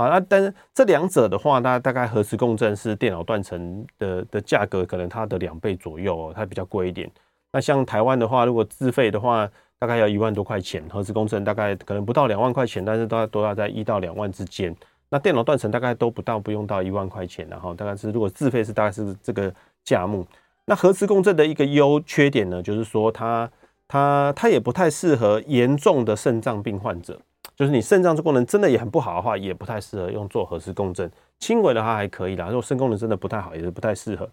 [0.00, 7.10] 啊，那但是这两者的话，那大概核磁共振是电脑断层的的价格可能它的两倍左右哦，它比较贵一点。
[7.52, 9.46] 那像台湾的话，如果自费的话，
[9.78, 14.74] 大概要一万多块钱，核磁共振大概可能不到两万块钱，但是都都要在一到两万之间。
[15.10, 19.52] 那电脑断层大概都不到，不用到一万块钱，然后大概是如果自费是大概是这个
[19.84, 20.26] 价目。
[20.64, 23.50] 那核磁共振的一个优缺点呢，就是说它
[23.88, 27.20] 它它也不太适合严重的肾脏病患者，
[27.60, 31.10] 就是你肾脏这功能真的也很不好的话，也不太适合用做核磁共振。
[31.38, 34.26] 轻微的话还可以啦，如果肾功能真的不太好，也是不太适合。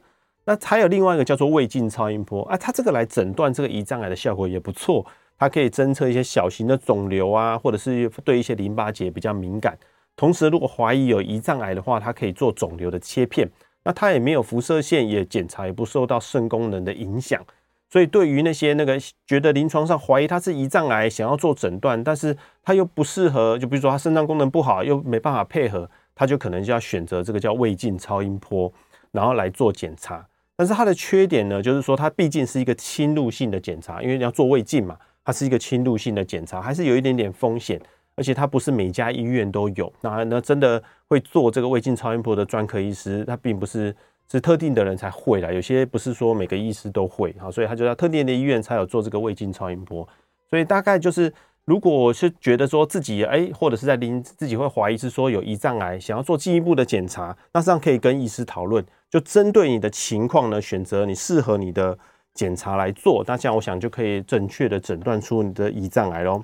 [0.45, 5.05] 那还有另外一个叫做胃镜超音波啊，它这个来诊断这个胰脏癌的效果也不错，
[5.37, 9.77] 它可以侦测一些小型的肿瘤啊，或者是对一些淋巴结比较敏感。
[10.15, 13.45] 同时，如果怀疑有胰脏癌的话，它可以做肿瘤的切片。
[13.83, 17.43] 那它也没有辐射线，也检查也不受到肾功能的影响。
[17.89, 28.71] 所以，对于那些那个觉得临床上怀疑他是胰脏癌，想要做诊断，但是他又不适合，就比如说他肾脏功能不好，又没办法配合，他就可能就要选择这个叫胃镜超音波，
[29.11, 30.27] 然后来做检查。
[30.55, 37.79] 但是它的缺点呢，就是说它毕竟是一个侵入性的检查，因为你要做胃镜嘛，它是一个侵入性的检查，还是有一点点风险。
[38.19, 43.95] 而且它不是每家医院都有，那那真的会做这个胃镜超音波的专科医师，他并不是
[44.29, 50.07] 是特定的人才会啦，有些不是说每个医师都会，好，所以他就要特定的医院才有做这个胃镜超音波。
[50.49, 51.33] 所以大概就是，
[51.65, 61.97] 如果是觉得说自己哎，或者是在临自己会怀疑是说有胰脏癌，想要做进一步的检查，那这样可以跟医师讨论，就针对你的情况呢，选择你适合你的
[62.33, 66.43] 检查来做，那这样我想就可以准确的诊断出你的胰脏癌喽。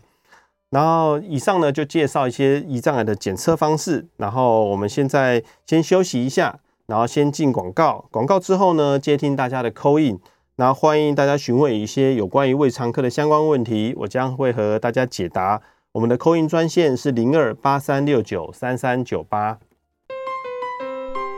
[0.69, 4.07] 然后以上呢，就介绍一些胰脏癌的检测方式。
[4.17, 6.59] 然后我们现在先休息一下，
[6.93, 8.05] 然后先进广告。
[8.11, 10.19] 广告之后呢，接听大家的 call in。
[10.55, 15.59] 然后欢迎大家询问一些有关于胃肠科的相关问题，我将会和大家解答。
[15.93, 19.57] 我们的 call in 专线是零二八三六九三三九八。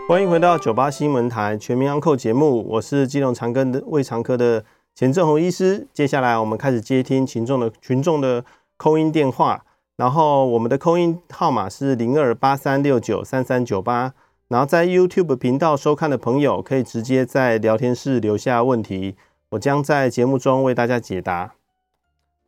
[0.10, 5.88] 欢迎回到九八新闻台全民安扣节目，我是基隆长庚的胃肠科的钱政弘医师。
[5.94, 8.44] 接下来我们开始接听群众的群众的。
[8.78, 9.64] 扣音电话，
[9.96, 14.14] 然后我们的扣音号码是零二八三六九三三九八，
[14.48, 19.16] 然后在 YouTube 频道收看的朋友可以直接在聊天室留下问题，
[19.50, 21.54] 我将在节目中为大家解答。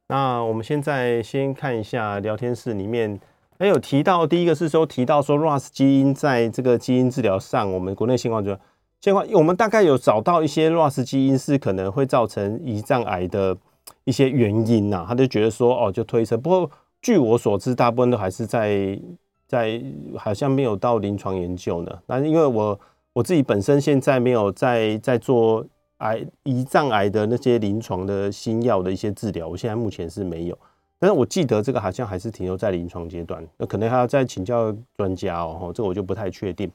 [0.08, 3.20] 那我们现在先看一下聊天室里面，
[3.60, 8.58] 还有提到第一个是说提到说 RAS 基因在这个基因治疗上，我们国内情况就
[9.02, 13.58] 现况，我们大概有找到一些 RAS 基因是可能会造成胰脏癌的。
[14.04, 16.38] 一些原因呐、他就觉得说哦，就推测。
[16.38, 16.70] 不过
[17.02, 19.00] 据我所知，大部分都还是在
[19.48, 19.82] 在，
[20.16, 22.00] 好像没有到临床研究呢。
[22.06, 22.80] 那因为我
[23.14, 25.66] 我自己本身现在没有在在做
[25.98, 30.58] 癌胰脏癌的那些临床的新药的一些治疗，我现在目前是没有。
[31.00, 35.72] 但是我记得这个好像还是停留在临床阶段，那可能还要再请教专家哦。
[35.74, 36.72] 这我就不太确定。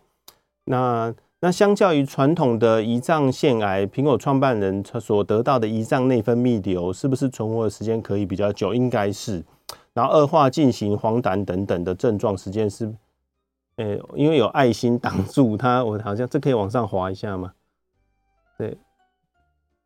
[0.65, 1.15] 那。
[1.45, 8.73] 那相较于传统的胰脏腺癌，苹果创办人他所得到的胰脏内分泌瘤，是不是存活的时间可以比较久？
[8.73, 9.43] 应该是。
[9.95, 12.93] 然后恶化进行黄疸等等的症状时间是，
[13.77, 17.53] 呃、因为有爱心挡住它，我好像这可以往上滑一下吗？
[18.57, 18.77] 对，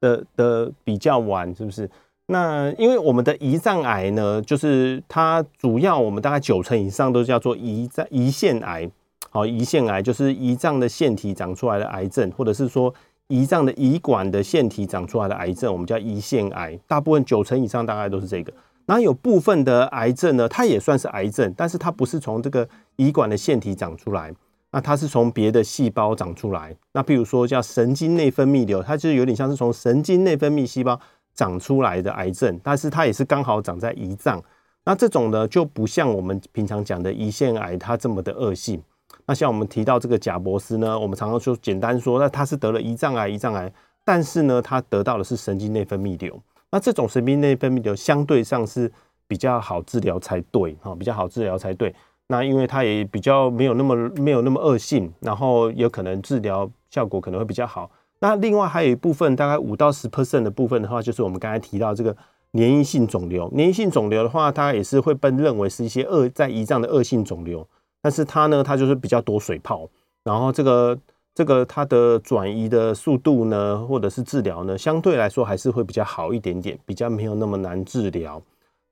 [0.01, 1.91] 的的比较晚是不是？
[2.27, 8.91] 那因为我们的胰脏癌呢，就是它主要我们大概九成以上都叫做胰脏胰腺癌。
[9.31, 12.93] 好，胰腺癌就是胰脏的腺体长出来的癌症，或者是说
[13.29, 16.79] 胰脏的胰管的腺体长出来的癌症，我们叫胰腺癌。
[16.87, 18.53] 大部分九成以上大概都是这个。
[18.87, 24.33] 然后有部分的癌症呢，它也算是癌症，但是它不是从这个胰管的腺体长出来，
[24.71, 26.75] 那它是从别的细胞长出来。
[26.93, 30.99] 那譬如说叫神经内分泌瘤，它就有点像是从神经内分泌细胞
[31.35, 34.43] 长出来的癌症，但是它也是刚好长在胰脏。
[34.85, 38.81] 那这种呢，就不像我们平常讲的胰腺癌，它这么的恶性。
[39.27, 43.73] 那像我们提到这个贾博斯呢，我们常常说简单说，那他是得了胰脏癌，胰脏癌，
[44.05, 46.41] 但是呢，他得到的是神经内分泌瘤。
[46.71, 48.91] 那这种神经内分泌瘤相对上是
[49.27, 51.95] 比较好治疗才对，哈，比较好治疗才对。
[52.29, 57.91] 那因为它也比较没有那么没有那么恶性，然后有可能治疗效果可能会比较好。
[58.19, 62.17] 那另外还有一部分大概五到十 percent 的部分的话，就是我们刚才提到这个
[62.53, 63.49] 粘液性肿瘤。
[63.51, 67.67] 粘液性肿瘤的话，它也是会被认为是一些恶在胰脏的恶性肿瘤，
[68.03, 69.89] 但是它呢，它就是比较多水泡，
[70.25, 70.99] 然后这个
[71.37, 78.43] 这个它的转移的速度呢，或者是治疗呢，相对来说还是会比较好一点点，比较没有那么难治疗。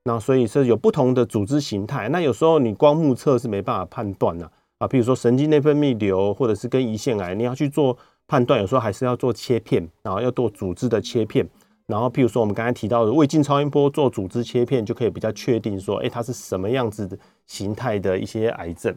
[0.03, 4.87] 那所以是有不同的组织形态，那有时候你光目测是没办法判断的啊。
[4.87, 11.49] 比如说神经内分泌瘤，或者是跟胰腺癌，你要去做判断，有时候还是要做切片，然后要做组织的切片。
[11.87, 18.95] 然后，譬如说我们刚才提到的胃镜超音波做组织切片，就可以比较确定说，哎，它是什么样子的形态的一些癌症。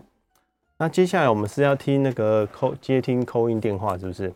[0.80, 4.32] 那接下来我们是要听那个 call 接听 call in 电话，是不是？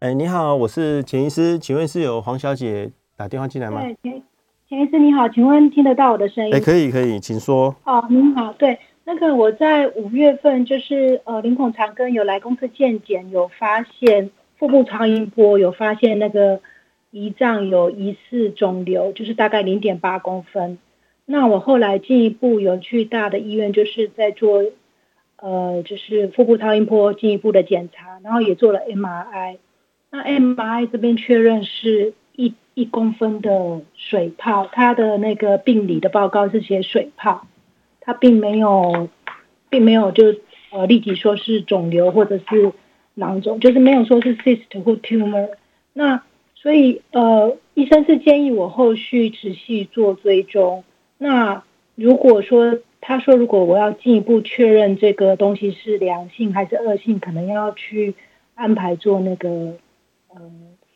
[0.00, 3.80] 哎，你好，我是钱医师，请问是有黄小姐打电话进来吗？
[4.02, 4.22] 对。
[4.68, 6.52] 钱医师你好，请问听得到我的声音？
[6.52, 7.74] 哎、欸，可以可以，请说。
[7.84, 16.60] 哦，您好，对，那个我在五月份就是呃林孔长庚有来公司健检，有发现腹部超音波有发现那个
[17.12, 20.76] 胰脏有疑似肿瘤，就是大概零点八公分。
[21.26, 24.64] 那我后来进一步有去大的医院，就是在做
[25.36, 29.58] 呃就是腹部超音波进一步的检查，然后也做了 MRI。
[30.10, 32.54] 那 MRI 这边确认是一。
[32.78, 37.46] 一公分的水泡，他的那个病理的报告是写水泡，
[38.02, 39.08] 他并没有，
[39.70, 40.34] 并没有就
[40.70, 42.72] 呃立即说是肿瘤或者是
[43.14, 45.48] 囊肿，就是没有说是 cyst 或 tumor。
[45.94, 46.22] 那
[46.54, 50.84] 所以呃医生是建议我后续持续做追踪。
[51.18, 51.62] 那
[51.94, 58.14] 如果说他说如果我要进一步确认这个东西是良性还是恶性，可能要去
[58.54, 59.74] 安排做那个。
[60.28, 60.42] 呃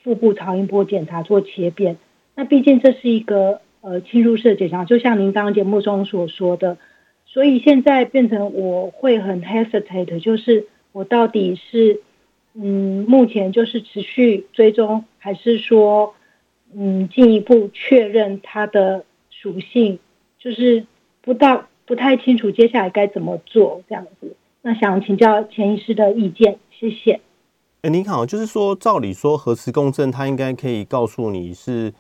[0.03, 1.99] 腹部超音波检查做切片，
[2.35, 6.79] 那毕竟这是一个呃侵入式的检查，就像您刚刚节目中所说的，
[7.27, 12.01] 所以现在变成我会很 hesitate，就是我到底是
[12.55, 16.15] 嗯目前就是持续追踪，还是说
[16.75, 19.99] 嗯进一步确认它的属性，
[20.41, 20.85] 就是
[21.21, 27.21] 不大不太清楚接下来该怎么做这样子，那想请教钱医师的意见，谢谢。
[27.83, 31.93] 哎，您好，就是说，照理说，核磁共振它应该可以告诉你是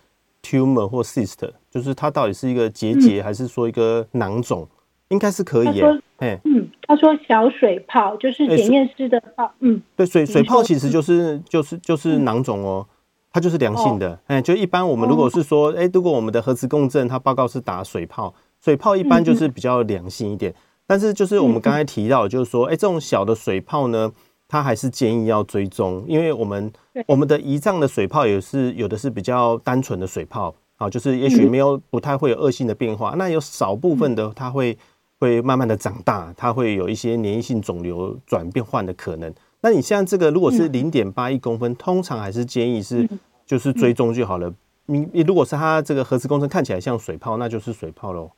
[0.42, 4.68] tumor 或 cyst，就是它到底是一个结节还是说一个囊肿，嗯、
[5.10, 5.84] 应该是可以耶。
[6.18, 12.86] 哎，嗯，他说小水泡就是检验室的泡，嗯，对，水水泡其实就是就是就是囊肿哦，
[13.32, 14.18] 它就是良性的。
[14.26, 20.52] 哎、哦，就一般我们如果是说，哎，如果我们的核磁共振它报告是打水泡，水泡一般就是比较良性一点。
[20.52, 20.54] 嗯、
[20.86, 24.12] 但是就是我们刚才提到，就是说，哎，这种小的水泡呢。
[24.52, 26.72] 它还是建议要追踪，因为我们
[27.06, 34.76] 我们的胰脏的水泡也是有的是比较单纯的水泡，啊，就是也许没有不太会有恶性的变化，那有少部分的它会
[35.20, 39.32] 会慢慢的长大，它会有一些粘液性肿瘤转变换的可能。
[39.62, 43.08] 那你像这个如果是零点八一公分，通常还是建议是
[43.44, 44.52] 就是追踪就好了。
[44.86, 48.30] 你你如果是它这个核磁共振看起来像水泡，那就是水泡喽。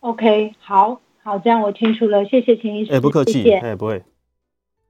[0.00, 2.92] OK，好好，这样我清楚了，谢谢秦医师。
[2.92, 4.02] 哎，不客气，哎，不会。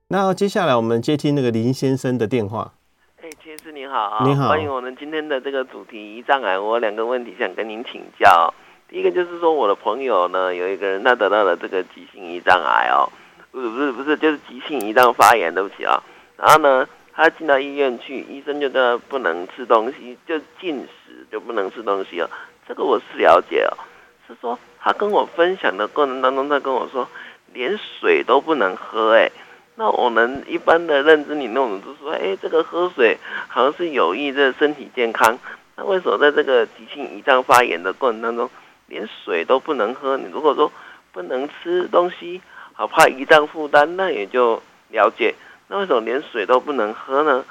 [0.08, 2.74] 那接下来我们接听那个林先生的电话。
[3.20, 6.58] 哎，秦医师你好，你好，欢迎我们今天的这个主题胰脏癌。
[6.58, 8.52] 我有两个问题想跟您请教。
[8.88, 13.10] 第一个就是说，我的朋友呢有一个人他得到了这个急性胰脏癌哦，
[13.54, 16.02] 不是不是不是，就是急性胰脏发炎，对不起啊。
[16.36, 22.28] 然后呢，他进到医院去，医生就说他不能吃东西，就禁食就不能吃东西哦。
[22.66, 23.78] 这个我是了解哦，
[24.26, 27.08] 是说他跟我分享的过程当中，他跟我说
[27.52, 29.30] 连水都不能喝，哎。
[29.76, 33.16] 那我们一般的认知里，那种就是说，哎，这个喝水
[33.48, 35.38] 好像是有益这个身体健康。
[35.76, 38.48] 那为什么在这个急性胰脏发炎的过程当中，
[38.86, 40.16] 连水都不能喝？
[40.16, 40.70] 你如果说
[41.12, 42.40] 不能吃东西，
[42.74, 45.34] 好怕胰脏负担，那也就了解。
[45.68, 47.44] 那为什么连水都不能喝呢？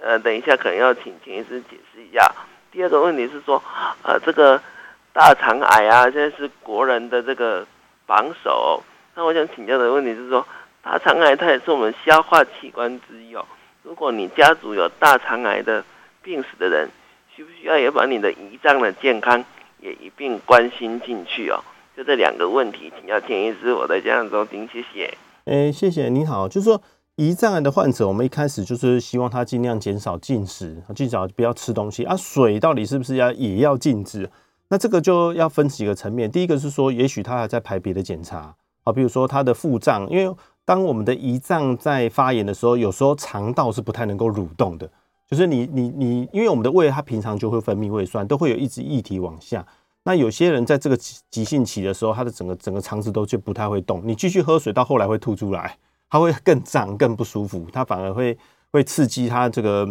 [0.00, 2.32] 呃，等一下可能要请钱医师解释一下。
[2.72, 3.62] 第二个问题是说，
[4.02, 4.60] 呃，这个
[5.12, 7.64] 大肠癌啊，现在是国人的这个
[8.06, 8.82] 榜首。
[9.14, 10.44] 那我想请教的问题是说。
[10.84, 13.46] 大肠癌它也是我们消化器官之一哦。
[13.84, 15.84] 如果你家族有大肠癌的
[16.24, 16.90] 病史的人，
[17.32, 19.44] 需不需要也把你的胰脏的健康
[19.78, 21.62] 也一并关心进去哦？
[21.94, 25.14] 就这两个问题，请教钱医师，我在这样收听，谢谢。
[25.44, 26.80] 哎，谢谢你好，就是说
[27.16, 32.16] 胰脏癌的患者，我们一开始就是希望他尽量减少进食，尽少不要吃东西啊。
[32.16, 34.30] 水到底是不是要也要禁止？
[34.68, 36.30] 那这个就要分几个层面。
[36.30, 40.34] 第一个是说，也许他还在排别的检查啊，比如说他的腹胀，因为
[40.64, 44.90] 当我们的胰脏在发炎的时候，有时候肠道是不太能够蠕动的，
[45.28, 49.66] 就是你你你，因为我们的胃它平常就会分泌胃酸，都会有一直液体往下。
[50.04, 50.96] 那有些人在这个
[51.30, 54.02] 急性期的时候，他的整个整个肠子都就不太会动。
[54.04, 55.78] 你继续喝水，到后来会吐出来，
[56.10, 57.66] 他会更胀、更不舒服。
[57.72, 58.36] 他反而会
[58.72, 59.88] 会刺激他这个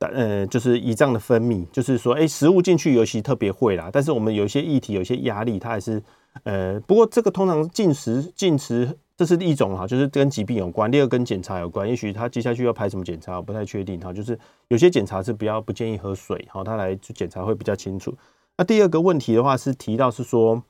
[0.00, 1.64] 呃，就是胰脏的分泌。
[1.70, 3.88] 就是说，哎，食物进去尤其特别会啦。
[3.92, 6.02] 但是我们有一些液体、有些压力，它还是
[6.42, 6.80] 呃。
[6.80, 10.90] 不过这个通常进食进食，这是一种哈，就是跟疾病有关。
[10.90, 14.12] 第二跟检查有关，也许他接下去要排什么检查，我不太确定哈。
[14.12, 14.36] 就是
[14.66, 18.12] 有些检查是不要不建议喝水，好，他来检查会比较清楚。
[18.56, 20.62] 那第二个问题的话是提到是说，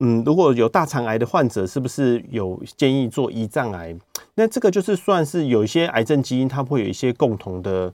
[0.00, 3.96] 嗯，如果有大肠癌的患者，是不是有建议做胰脏癌？
[4.34, 7.92] 那这个就是算是有一些癌症基因，它会有一些共同的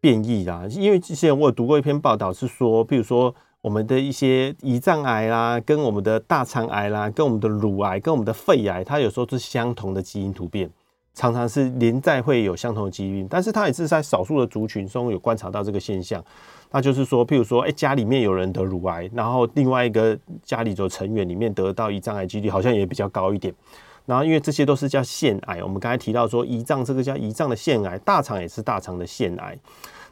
[0.00, 0.64] 变异啦。
[0.70, 10.70] 因为之前我有读过一篇报道，是说，比如说我们的一些胰脏癌啦，跟我们的大肠癌啦，跟我们的乳癌，跟我们的肺癌，它有时候是相同的基因突变，
[11.16, 16.22] 常常是连带会有相同的基因，但是它也是在少数的族群中有观察到这个现象。
[16.70, 23.54] 那就是说，譬如说，哎，家里面有人得乳癌，然后另外一个家里的成员里面得到胰脏癌几率好像也比较高一点。
[24.04, 29.56] 然后因为这些都是叫腺癌，我们刚才提到说胰脏这个叫胰脏的腺癌，大肠也是大肠的腺癌。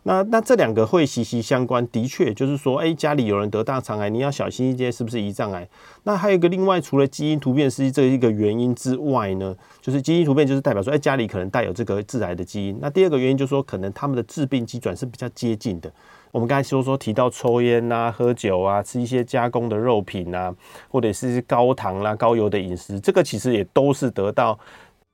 [0.05, 5.67] 那那这两个会息息相关，的确就是说，哎，家里有人得大肠癌，你要小心一些，是不是胰脏癌？
[6.03, 12.79] 那还有一个另外，除了基因突变是这一个原因之外呢，就是基因突变就是代表说，哎，家里可能带有这个致癌的基因。
[12.81, 15.91] 那第二个原因就是说，可能他们的致病机转是比较接近的。
[16.31, 20.53] 我们刚才说说提到抽烟啊、喝酒啊、吃一些加工的肉品啊，
[20.89, 24.59] 或者是高糖啦、高油的饮食，这个其实也都是得到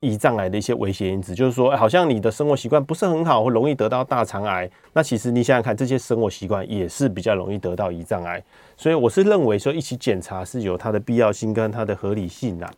[0.01, 1.33] 胰脏癌的一些危险因子。
[1.33, 4.69] 就是说，好像你的生活习惯不是很好，会容易得到大肠癌。
[4.93, 8.43] 那其实你想想看，这些生活习惯也是比较容易得到胰脏癌。
[8.75, 12.69] 所以我是认为说，一起检查是有它的必要性跟它的合理性的。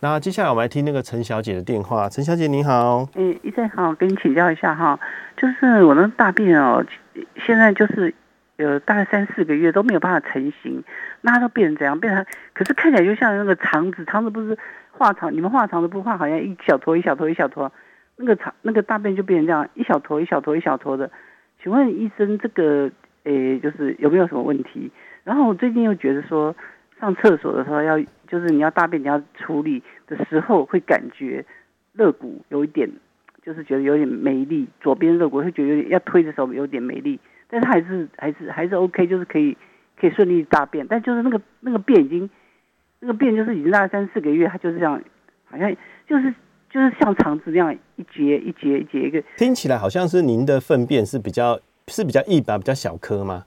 [0.00, 2.08] 那接下来我们来听那个陈小姐的电话。
[2.10, 4.98] 陈小姐你好，哎，医生好，跟你请教一下哈，
[5.36, 6.84] 就是我的大便哦。
[7.46, 8.12] 现在就是
[8.56, 10.82] 有大概三四个月都没有办法成型，
[11.24, 11.98] 那它都变成怎样？
[11.98, 14.58] 变成可是看起来就像那个肠子，肠子不是
[14.90, 15.32] 化肠？
[15.32, 16.18] 你们化肠子不化？
[16.18, 17.72] 好像一小坨一小坨一小坨，
[18.16, 21.10] 那个肠那个大便就变成这样一小坨一小坨一小坨的。
[21.62, 22.90] 请问医生，这个
[23.22, 24.92] 诶就是有没有什么问题？
[25.24, 26.54] 然后我最近又觉得说
[27.00, 27.98] 上厕所的时候要
[28.28, 31.44] 就是你要大便你要处理的时候会感觉
[31.94, 32.90] 肋骨有一点。
[33.44, 39.54] 就是觉得有点没力，左边肋骨会觉得有点要推的时候有点没力，但是还是还是还是 OK，就是可以
[40.00, 42.28] 可以顺利大便，但就是那个那个便已经
[43.00, 45.00] 那个便就是已经大概三四个月，它就是这样，
[45.44, 45.74] 好像
[46.08, 46.34] 就是
[46.70, 49.22] 就是像肠子那样一节一节一节一个。
[49.36, 53.44] 听起来好像是您的粪便是比较是比较硬吧，比较小颗吗？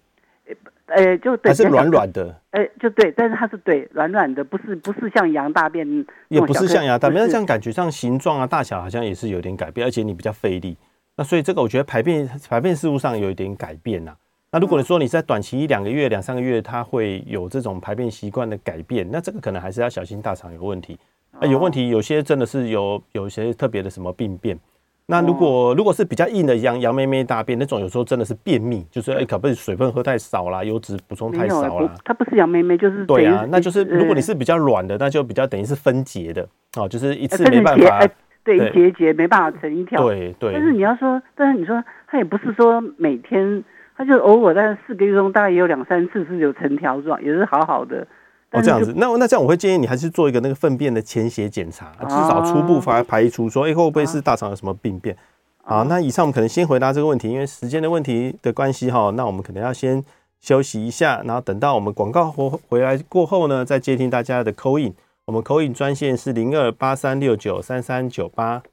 [0.85, 5.85] 呃、就对，还是软软的，呃、欸，就对，但是它是对软软的，不是不是像羊大便，
[6.29, 10.77] 也不是像羊大便，那这样感觉上形状啊大小好像也是有点改变，而且你比较费力，
[11.17, 14.15] 那所以这个我觉得排便排便事务上有一点改变呐、啊。
[14.57, 20.97] 那如果你说你在短期一两个月两三个月，它会有这种排便习惯的改变，那这个可能还是要小心大肠有问题
[21.39, 24.57] 啊，有问题，有些真的是有有一些特别的什么病变。
[25.05, 31.93] 那如果如果是比较硬的羊羊妹妹大便那种，有时候真的是便秘，就是哎，可不可以水分喝太少啦，油脂补充太少啦。
[32.03, 37.99] 它不是羊妹妹，就是对啊，那就是如果你是比较软的，那就比较等于是分节的哦，就是一次没办法，
[38.43, 40.01] 对，结节没办法成一条。
[40.01, 40.53] 对对。
[40.53, 43.63] 但是你要说，但是你说它也不是说每天，
[43.97, 48.05] 它就偶尔在四个月中大概也有两三次是有成条状，也是好好的。
[48.51, 55.17] 哦，这样子，那那这样我会建议你还是做一个那个粪便的潜血检查，至少初步排排除说，哎、欸，会不会是大肠有什么病变？
[55.63, 60.01] 啊，那以上我们可能先回答这个问题，因为时间的问题的关系哈，那我们可能要先
[60.39, 64.93] 休息一下，然后等到我们广告回回来过后呢，再接听大家的 call in。
[65.25, 68.63] 我们 call in 专线是零二八三六九三三九八。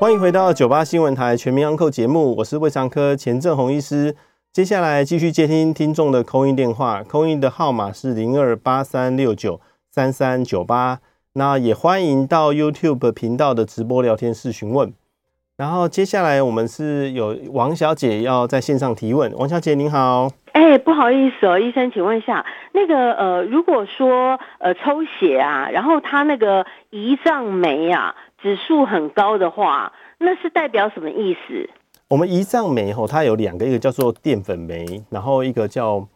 [0.00, 4.14] 欢迎回到九八新闻台全民安扣节目，我是胃肠科钱政弘医师。
[4.52, 10.98] 接下来继续接听听众的 call in 电话，call in 的号码是零二八三六九三三九八。
[11.34, 14.92] 那也欢迎到 YouTube 频道的直播聊天室询问。
[15.56, 20.28] 然后接下来我们是有王小姐要在线上提问，王小姐您好。
[20.52, 28.14] 哎、不好意思哦，医生，请问一下，那个呃，如果说呃抽血啊，然后他那个胰脏酶啊
[28.44, 31.70] 指数很高的话，那是代表什么意思？
[32.08, 36.06] 我们胰脏酶吼，它有两个，一个叫做淀粉酶，然后一个叫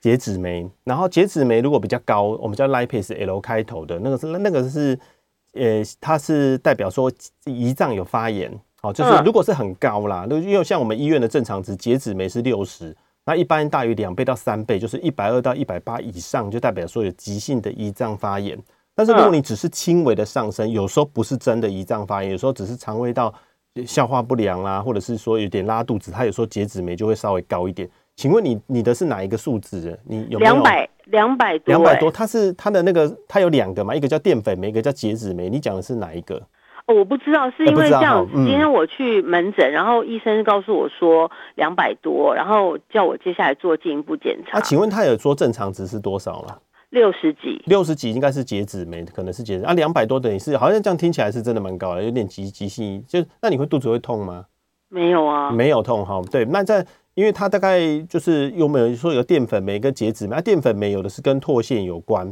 [0.00, 0.70] 结脂酶。
[0.84, 4.96] 然后结脂酶如果比较高，我们叫 lipase L 开头的那个是那个是
[5.54, 7.10] 呃，它是代表说
[7.46, 8.48] 胰脏有发炎，
[8.80, 18.56] 好，就是如果是很高啦，那因为像我们医院的正常值结脂酶是六十，那一般大于两倍到三倍，就是一百二到一百八以上，就代表说有急性的胰脏发炎。
[18.94, 23.32] 但是如果你只是轻微的上升，有时候不是真的胰脏发炎，有时候只是肠胃道
[23.86, 27.88] 消化不良啦，或者是说有点拉肚子，它有时候结脂酶就会稍微高一点。
[28.16, 29.98] 请问你你的是哪一个数字？
[30.04, 31.74] 你有没有两百两百多？
[31.74, 35.48] 两百多，它是它的那个，它有两个嘛，一个叫淀粉酶，一个叫结脂酶。
[35.48, 36.36] 你讲的是哪一个？
[36.86, 38.28] 哦，我不知道，是因为这样。
[38.34, 44.58] 今天我去门诊，然后医生告诉我说两百多，然后叫我接下来做进一步检查。
[44.58, 46.58] 那请问他有说正常值是多少吗？
[46.92, 49.64] 六十几，六十几应该是结脂酶，可能是结脂。
[49.64, 53.04] 啊，两百多等于是好像这样听起来是真的蛮高的，有点急急性。
[53.06, 54.46] 就那你会肚子会痛吗？
[54.88, 56.22] 没有啊，没有痛哈。
[56.30, 56.86] 对，那在。
[57.14, 57.78] 因为它大概
[58.08, 62.26] 就是有没有说有淀粉酶跟结脂酶，啊淀粉酶有的是跟唾腺有关，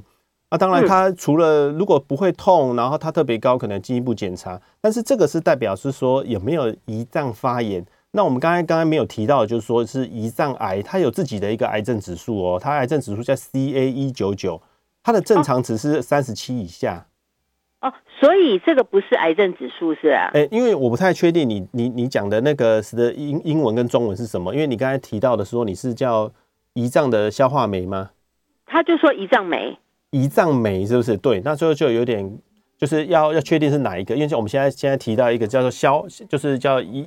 [0.49, 4.59] 啊当然它除了如果不会痛，然后它特别高，可能进一步检查。
[4.81, 7.85] 但是这个是代表是说有没有胰脏发炎。
[8.13, 14.61] 那我们刚才刚才没有提到，就是说是胰脏癌，它有自己的一个癌症指数哦，它癌症指数叫 CA 一九九，
[15.03, 17.07] 它的正常值是三十七以下。
[17.81, 20.31] 哦，所以这个不是癌症指数是啊？
[20.35, 24.53] 哎、欸，因为我不太确定你你你讲的那个是的英英文跟中文是什么？
[24.53, 26.31] 因为你刚才提到的说你是叫
[26.75, 28.11] 胰脏的消化酶吗？
[28.67, 29.79] 他就说胰脏酶，
[30.11, 31.17] 胰脏酶是不是？
[31.17, 32.39] 对，那最后就有点
[32.77, 37.07] 就是要要确定是哪一个，因为像我们现在现在提到一个叫做消，就是叫胰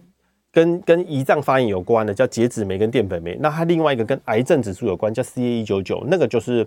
[0.54, 6.66] 跟跟胰脏发炎有关的叫结脂酶跟淀粉酶，那它另外一个跟癌症指数有关叫 CA 一九九，那个就是。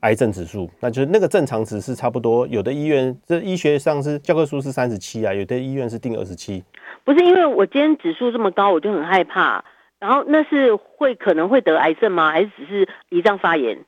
[0.00, 6.62] 癌症指数，那就是那个正常值是差不多，有的医院这医学上是教科书是三十七啊，有的医院是定二十七。
[7.04, 9.64] 不是因为我今天指数这么高，我就很害怕。
[9.98, 12.30] 然后那是会可能会得癌症吗？
[12.30, 13.78] 还是只是胰脏发炎？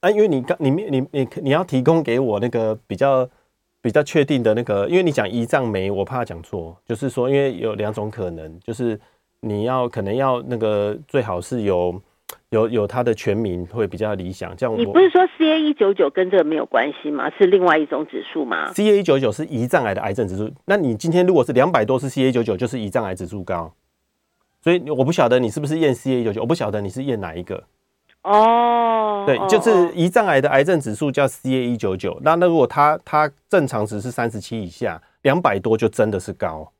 [0.00, 3.26] 啊，因为你刚你你你你要提供给我那个比较
[3.80, 8.98] 比较确定的那个，因为你讲胰脏酶，我怕讲错，就是说因为有两种可能，就是
[9.40, 12.00] 你要可能要那个最好是有。
[12.50, 14.76] 有有它的全名会比较理想，这样。
[14.76, 17.28] 你不是说 CA 一九九跟这个没有关系吗？
[17.36, 20.48] 是另外一种指数吗？CA 一九九是胰脏癌的癌症指数。
[20.64, 23.72] 那你今天如果是两百多是 CA 一九九，就是胰脏癌指数高。
[24.62, 27.64] 所以我不晓得你是不是验 CA 一九九，我不晓得你是验哪一个。
[28.22, 32.18] 哦，对，就是胰脏癌的癌症指数叫 CA 一九九。
[32.22, 36.70] 那那如果它它正常值是三十七以下，两百多就真的是高。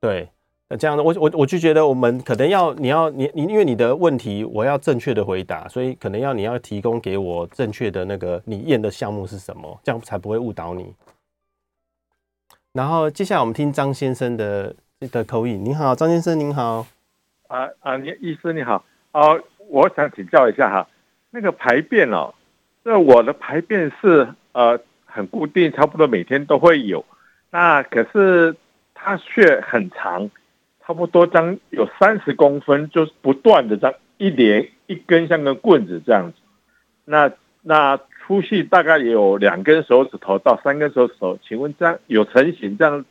[0.00, 0.28] 对。
[0.66, 10.94] 那这样的，我我我就觉得我们可能要你要你你，因为你的问题我要正确的回答，所以可能要你要提供给我正确的那个你验的项目是什么，这样才不会误导你。
[12.72, 14.74] 然后接下来我们听张先生的
[15.12, 15.62] 的口音。
[15.62, 16.86] 你好，张先生您好。
[17.48, 18.82] 啊啊，你医师你好。
[19.12, 19.38] 哦，
[19.74, 20.88] 我想请教一下哈，
[21.30, 22.32] 那个排便哦，
[22.84, 27.04] 这我的排便是呃很固定，差不多每天都会有，
[27.50, 28.54] 那可是
[28.94, 30.30] 它却很长。
[30.86, 36.36] 差不多将有三十公分，就是不断的这样一连一根像根棍子这样子，
[37.06, 43.02] 那那粗细大概有两根手指头到三根手指头，请问这样有成型这样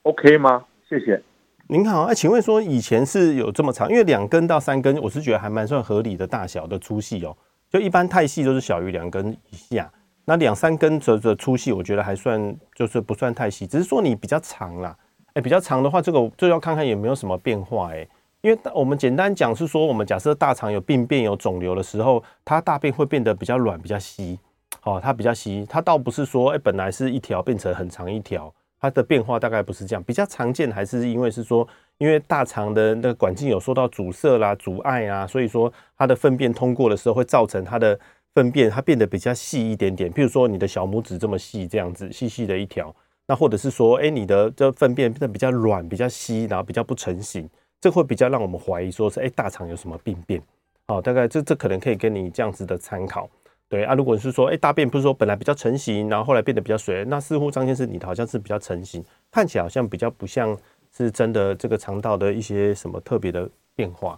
[0.00, 0.64] OK 吗？
[0.88, 1.22] 谢谢。
[1.68, 3.88] 您好，哎，请问说以前是有这么长？
[3.88, 7.34] 因为两根到三根，我是觉得还蛮算合理的大小的粗细哦。
[7.70, 9.90] 就一般太细都是小于两根以下，
[10.26, 14.94] 那两三根这这粗细，我觉得还算就是不算太细，只是说你比较长啦。
[15.32, 18.06] 哎，比较长的话，这个就要看看有没有什么变化哎。
[18.42, 24.38] 因为我们简单讲是说，我们假设大肠有病变、有肿瘤的时候，它大便会变得比较软、比较稀。
[24.82, 28.52] 哦，它比较稀，它倒不是说哎，本来是一条变成很长一条，
[28.84, 30.02] 它的变化大概不是这样。
[30.02, 31.66] 比较常见还是因为是说，
[31.96, 37.98] 因为大肠的那个管径有受到阻塞啦、阻碍啊，所以说它的粪便通过的时候会造成它的
[38.34, 40.12] 粪便它变得比较细一点点。
[40.12, 42.94] 譬如说你的小拇指这么细，这样子细细的一条。
[43.26, 47.48] 那或者是说，哎、你的这粪便变得比较软、比较稀，然后比较不成型，
[47.80, 50.42] 这会比较让我们怀疑说是，哎、大肠有什么病变？
[50.88, 53.30] 好，大概这这可能可以跟你这样子的参考。
[53.74, 60.56] 对啊，如果是说，哎、欸，大便不是说本来比较成型，然后后来变得比较水，那似乎张先生你的好像是比较成型，看起来好像比较不像
[60.96, 64.16] 是真的这个肠道的一些什么特别的变化。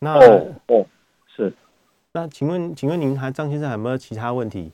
[0.00, 0.86] 那哦哦
[1.34, 1.50] 是，
[2.12, 4.70] 那请问请问您还张先生还有没有其他问题？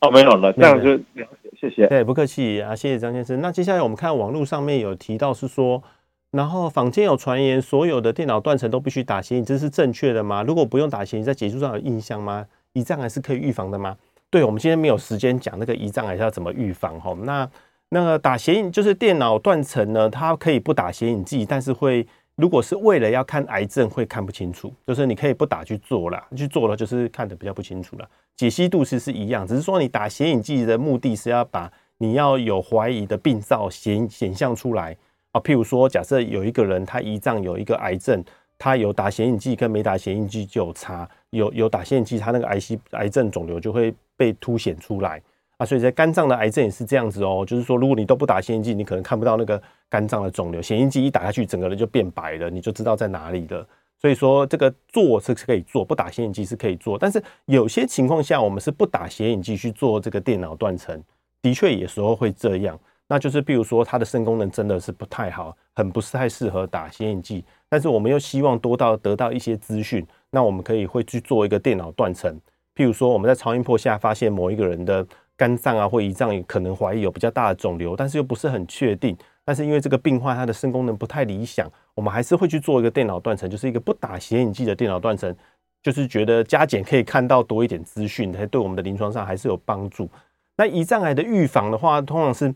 [0.00, 1.88] 哦，没有了，这样就了解，谢谢。
[1.88, 3.40] 对，不客气啊，谢谢张先生。
[3.40, 5.82] 那接下来我们看网络上面有提到是说，
[6.30, 10.44] 然后坊间有传言，所有的电脑断层都必须打显影，这是正确的吗？
[10.44, 12.46] 如果不用打显影，在结束上有印象吗？
[12.74, 13.96] 胰脏癌是可以预防的吗？
[14.30, 17.16] 对，我们今天没有时间讲那个胰脏癌要怎么预防哈。
[17.22, 17.50] 那
[17.90, 22.06] 那个打显影就是电脑断层呢，它可以不打显影剂，但是会。
[22.36, 28.08] 如果是为了要看癌症，会看不清楚，就是你可以不打去做了，去做了就是看的比较不清楚了。
[28.34, 34.96] 解析度其实是一样，只是说你打显影剂的目的是要把你要有怀疑的病灶显显现出来
[35.32, 35.40] 啊。
[35.42, 38.24] 譬如说，假设有一个人他胰脏有一个癌症，
[38.56, 45.22] 他有打显影剂跟没打显影剂就有差，有有打显影剂，他那个癌细癌症肿瘤就会被凸显出来
[45.56, 45.66] 啊。
[45.66, 53.66] 所以在肝脏的癌症也是这样子哦，就是说如果你都不打显影剂，你可能看不到那个肝脏的肿瘤，显影剂一打下去，整个人就变白了，你就知道在哪里了。
[53.98, 60.98] 所以说这个做是可以做，不打显影剂是可以做，但是有些情况下我们是不打显影剂去做这个电脑断层，
[61.42, 62.78] 的确有时候会这样。
[63.06, 72.32] 那就是比如说它的肾功能真的是不太好，很不是太适合打显影剂，但是我们又希望多到得到一些资讯，那我们可以会去做一个电脑断层。
[72.74, 75.06] 譬如说我们在超音波下发现某一个人的
[75.36, 79.16] 肝脏啊或胰脏可能怀疑有比较大的肿瘤，但是又不是很确定。
[79.44, 85.34] 但是因为这个病患他的肾功能不太理想，我们还是会去做一个电脑断层，就是一个不打显影剂的电脑断层，
[85.82, 90.08] 就是觉得加减可以看到多一点资讯，还对我们的临床上还是有帮助。
[90.56, 92.54] 那胰脏癌的预防的话，通常是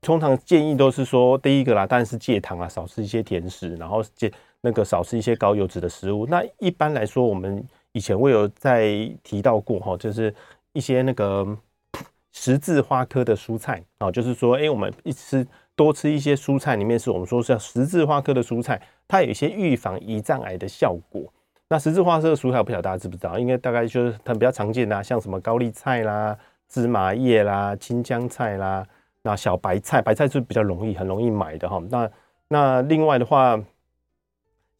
[0.00, 6.26] 通常建议都是说，第一个啦，当然是戒糖啊，少吃一些甜食，然后戒那个少吃一些高油脂的食物。
[6.26, 10.34] 那一般来说，我们以前我有在提到过哈，就是
[10.72, 11.46] 一些那个
[12.32, 15.46] 十字花科的蔬菜啊，就是说，哎，我们一吃。
[15.74, 21.22] 多吃一些蔬菜，里面是我们说是十字花科的蔬菜，它有一些预防胰脏癌的效果。
[21.66, 23.38] 那十字花科的蔬菜，我不晓得大家知不知道？
[23.38, 26.36] 应该大概就是它比较常见的，像什么高丽菜啦、
[26.68, 28.86] 芝麻叶啦、青江菜啦，
[29.22, 31.82] 那小白菜，白菜是比较容易，很容易买的哈。
[31.88, 32.10] 那
[32.48, 33.58] 那另外的话，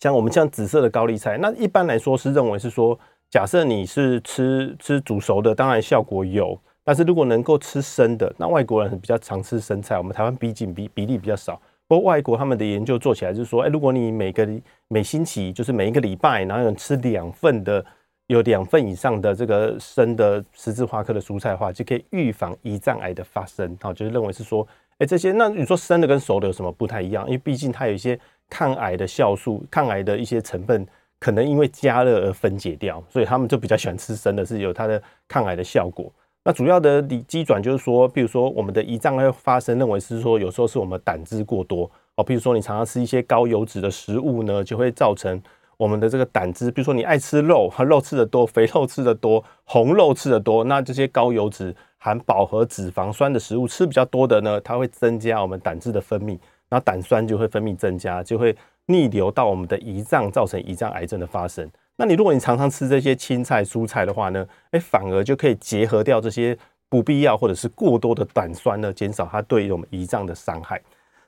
[0.03, 2.99] 像我们像紫色的高丽菜，那一般来说是认为是说，
[3.31, 6.59] 假设你是吃吃煮熟的，当然效果有。
[6.83, 11.55] 但是如果能够吃生的，那外国人比较常吃生菜，我们台湾毕竟比比例比较少。
[11.87, 14.45] 不过外国他们的研究做起来就是说，哎，如果你每个
[14.89, 17.85] 每星期就是每一个礼拜，然后有吃两份的，
[18.27, 23.79] 有两份以上的这个生的十字花科的蔬菜的话，就可以预防胰脏癌的发生。
[23.81, 24.67] 好，就是认为是说，
[24.99, 27.25] 哎，这些那你说生的跟熟的有什么不太一样？
[27.27, 28.19] 因为毕竟它有一些
[28.53, 30.87] 抗癌的酵素、抗癌的一些成分，
[31.19, 36.13] 可能因为加热而分解掉，所以他们就比较喜欢吃生的，是有它的抗癌的效果。
[36.45, 45.41] 那主要的理机转就是说，比如说我们的胰脏会发生，认为是说有时候是我们胆汁过多哦，比如说你常常吃一些高油脂的食物呢，就会造成
[45.79, 56.39] 我们的这个胆汁，比如说你爱吃肉， 肉吃的多，肥肉吃的多，红肉吃的多，那这些高油脂含饱和脂肪酸的食物吃比较多的呢，它会增加我们胆汁的分泌，
[56.73, 58.57] 然后胆酸就会分泌增加，就会
[58.87, 61.71] 逆流到我们的胰脏，造成胰脏癌症的发生。
[61.97, 66.57] 那你如果你常常吃这些青菜蔬菜的话呢，哎，反而就可以结合掉这些
[66.89, 70.81] 不必要或者是过多的胆酸呢，减少它对于我们胰脏的伤害。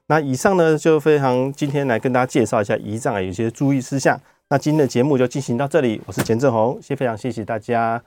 [0.07, 4.19] 那以上呢，就非常今天来跟大家介绍一下胰脏癌有些注意事项。
[4.49, 8.03] 那今天的节目就进行到这里，我是钱正红，先非常谢谢大家。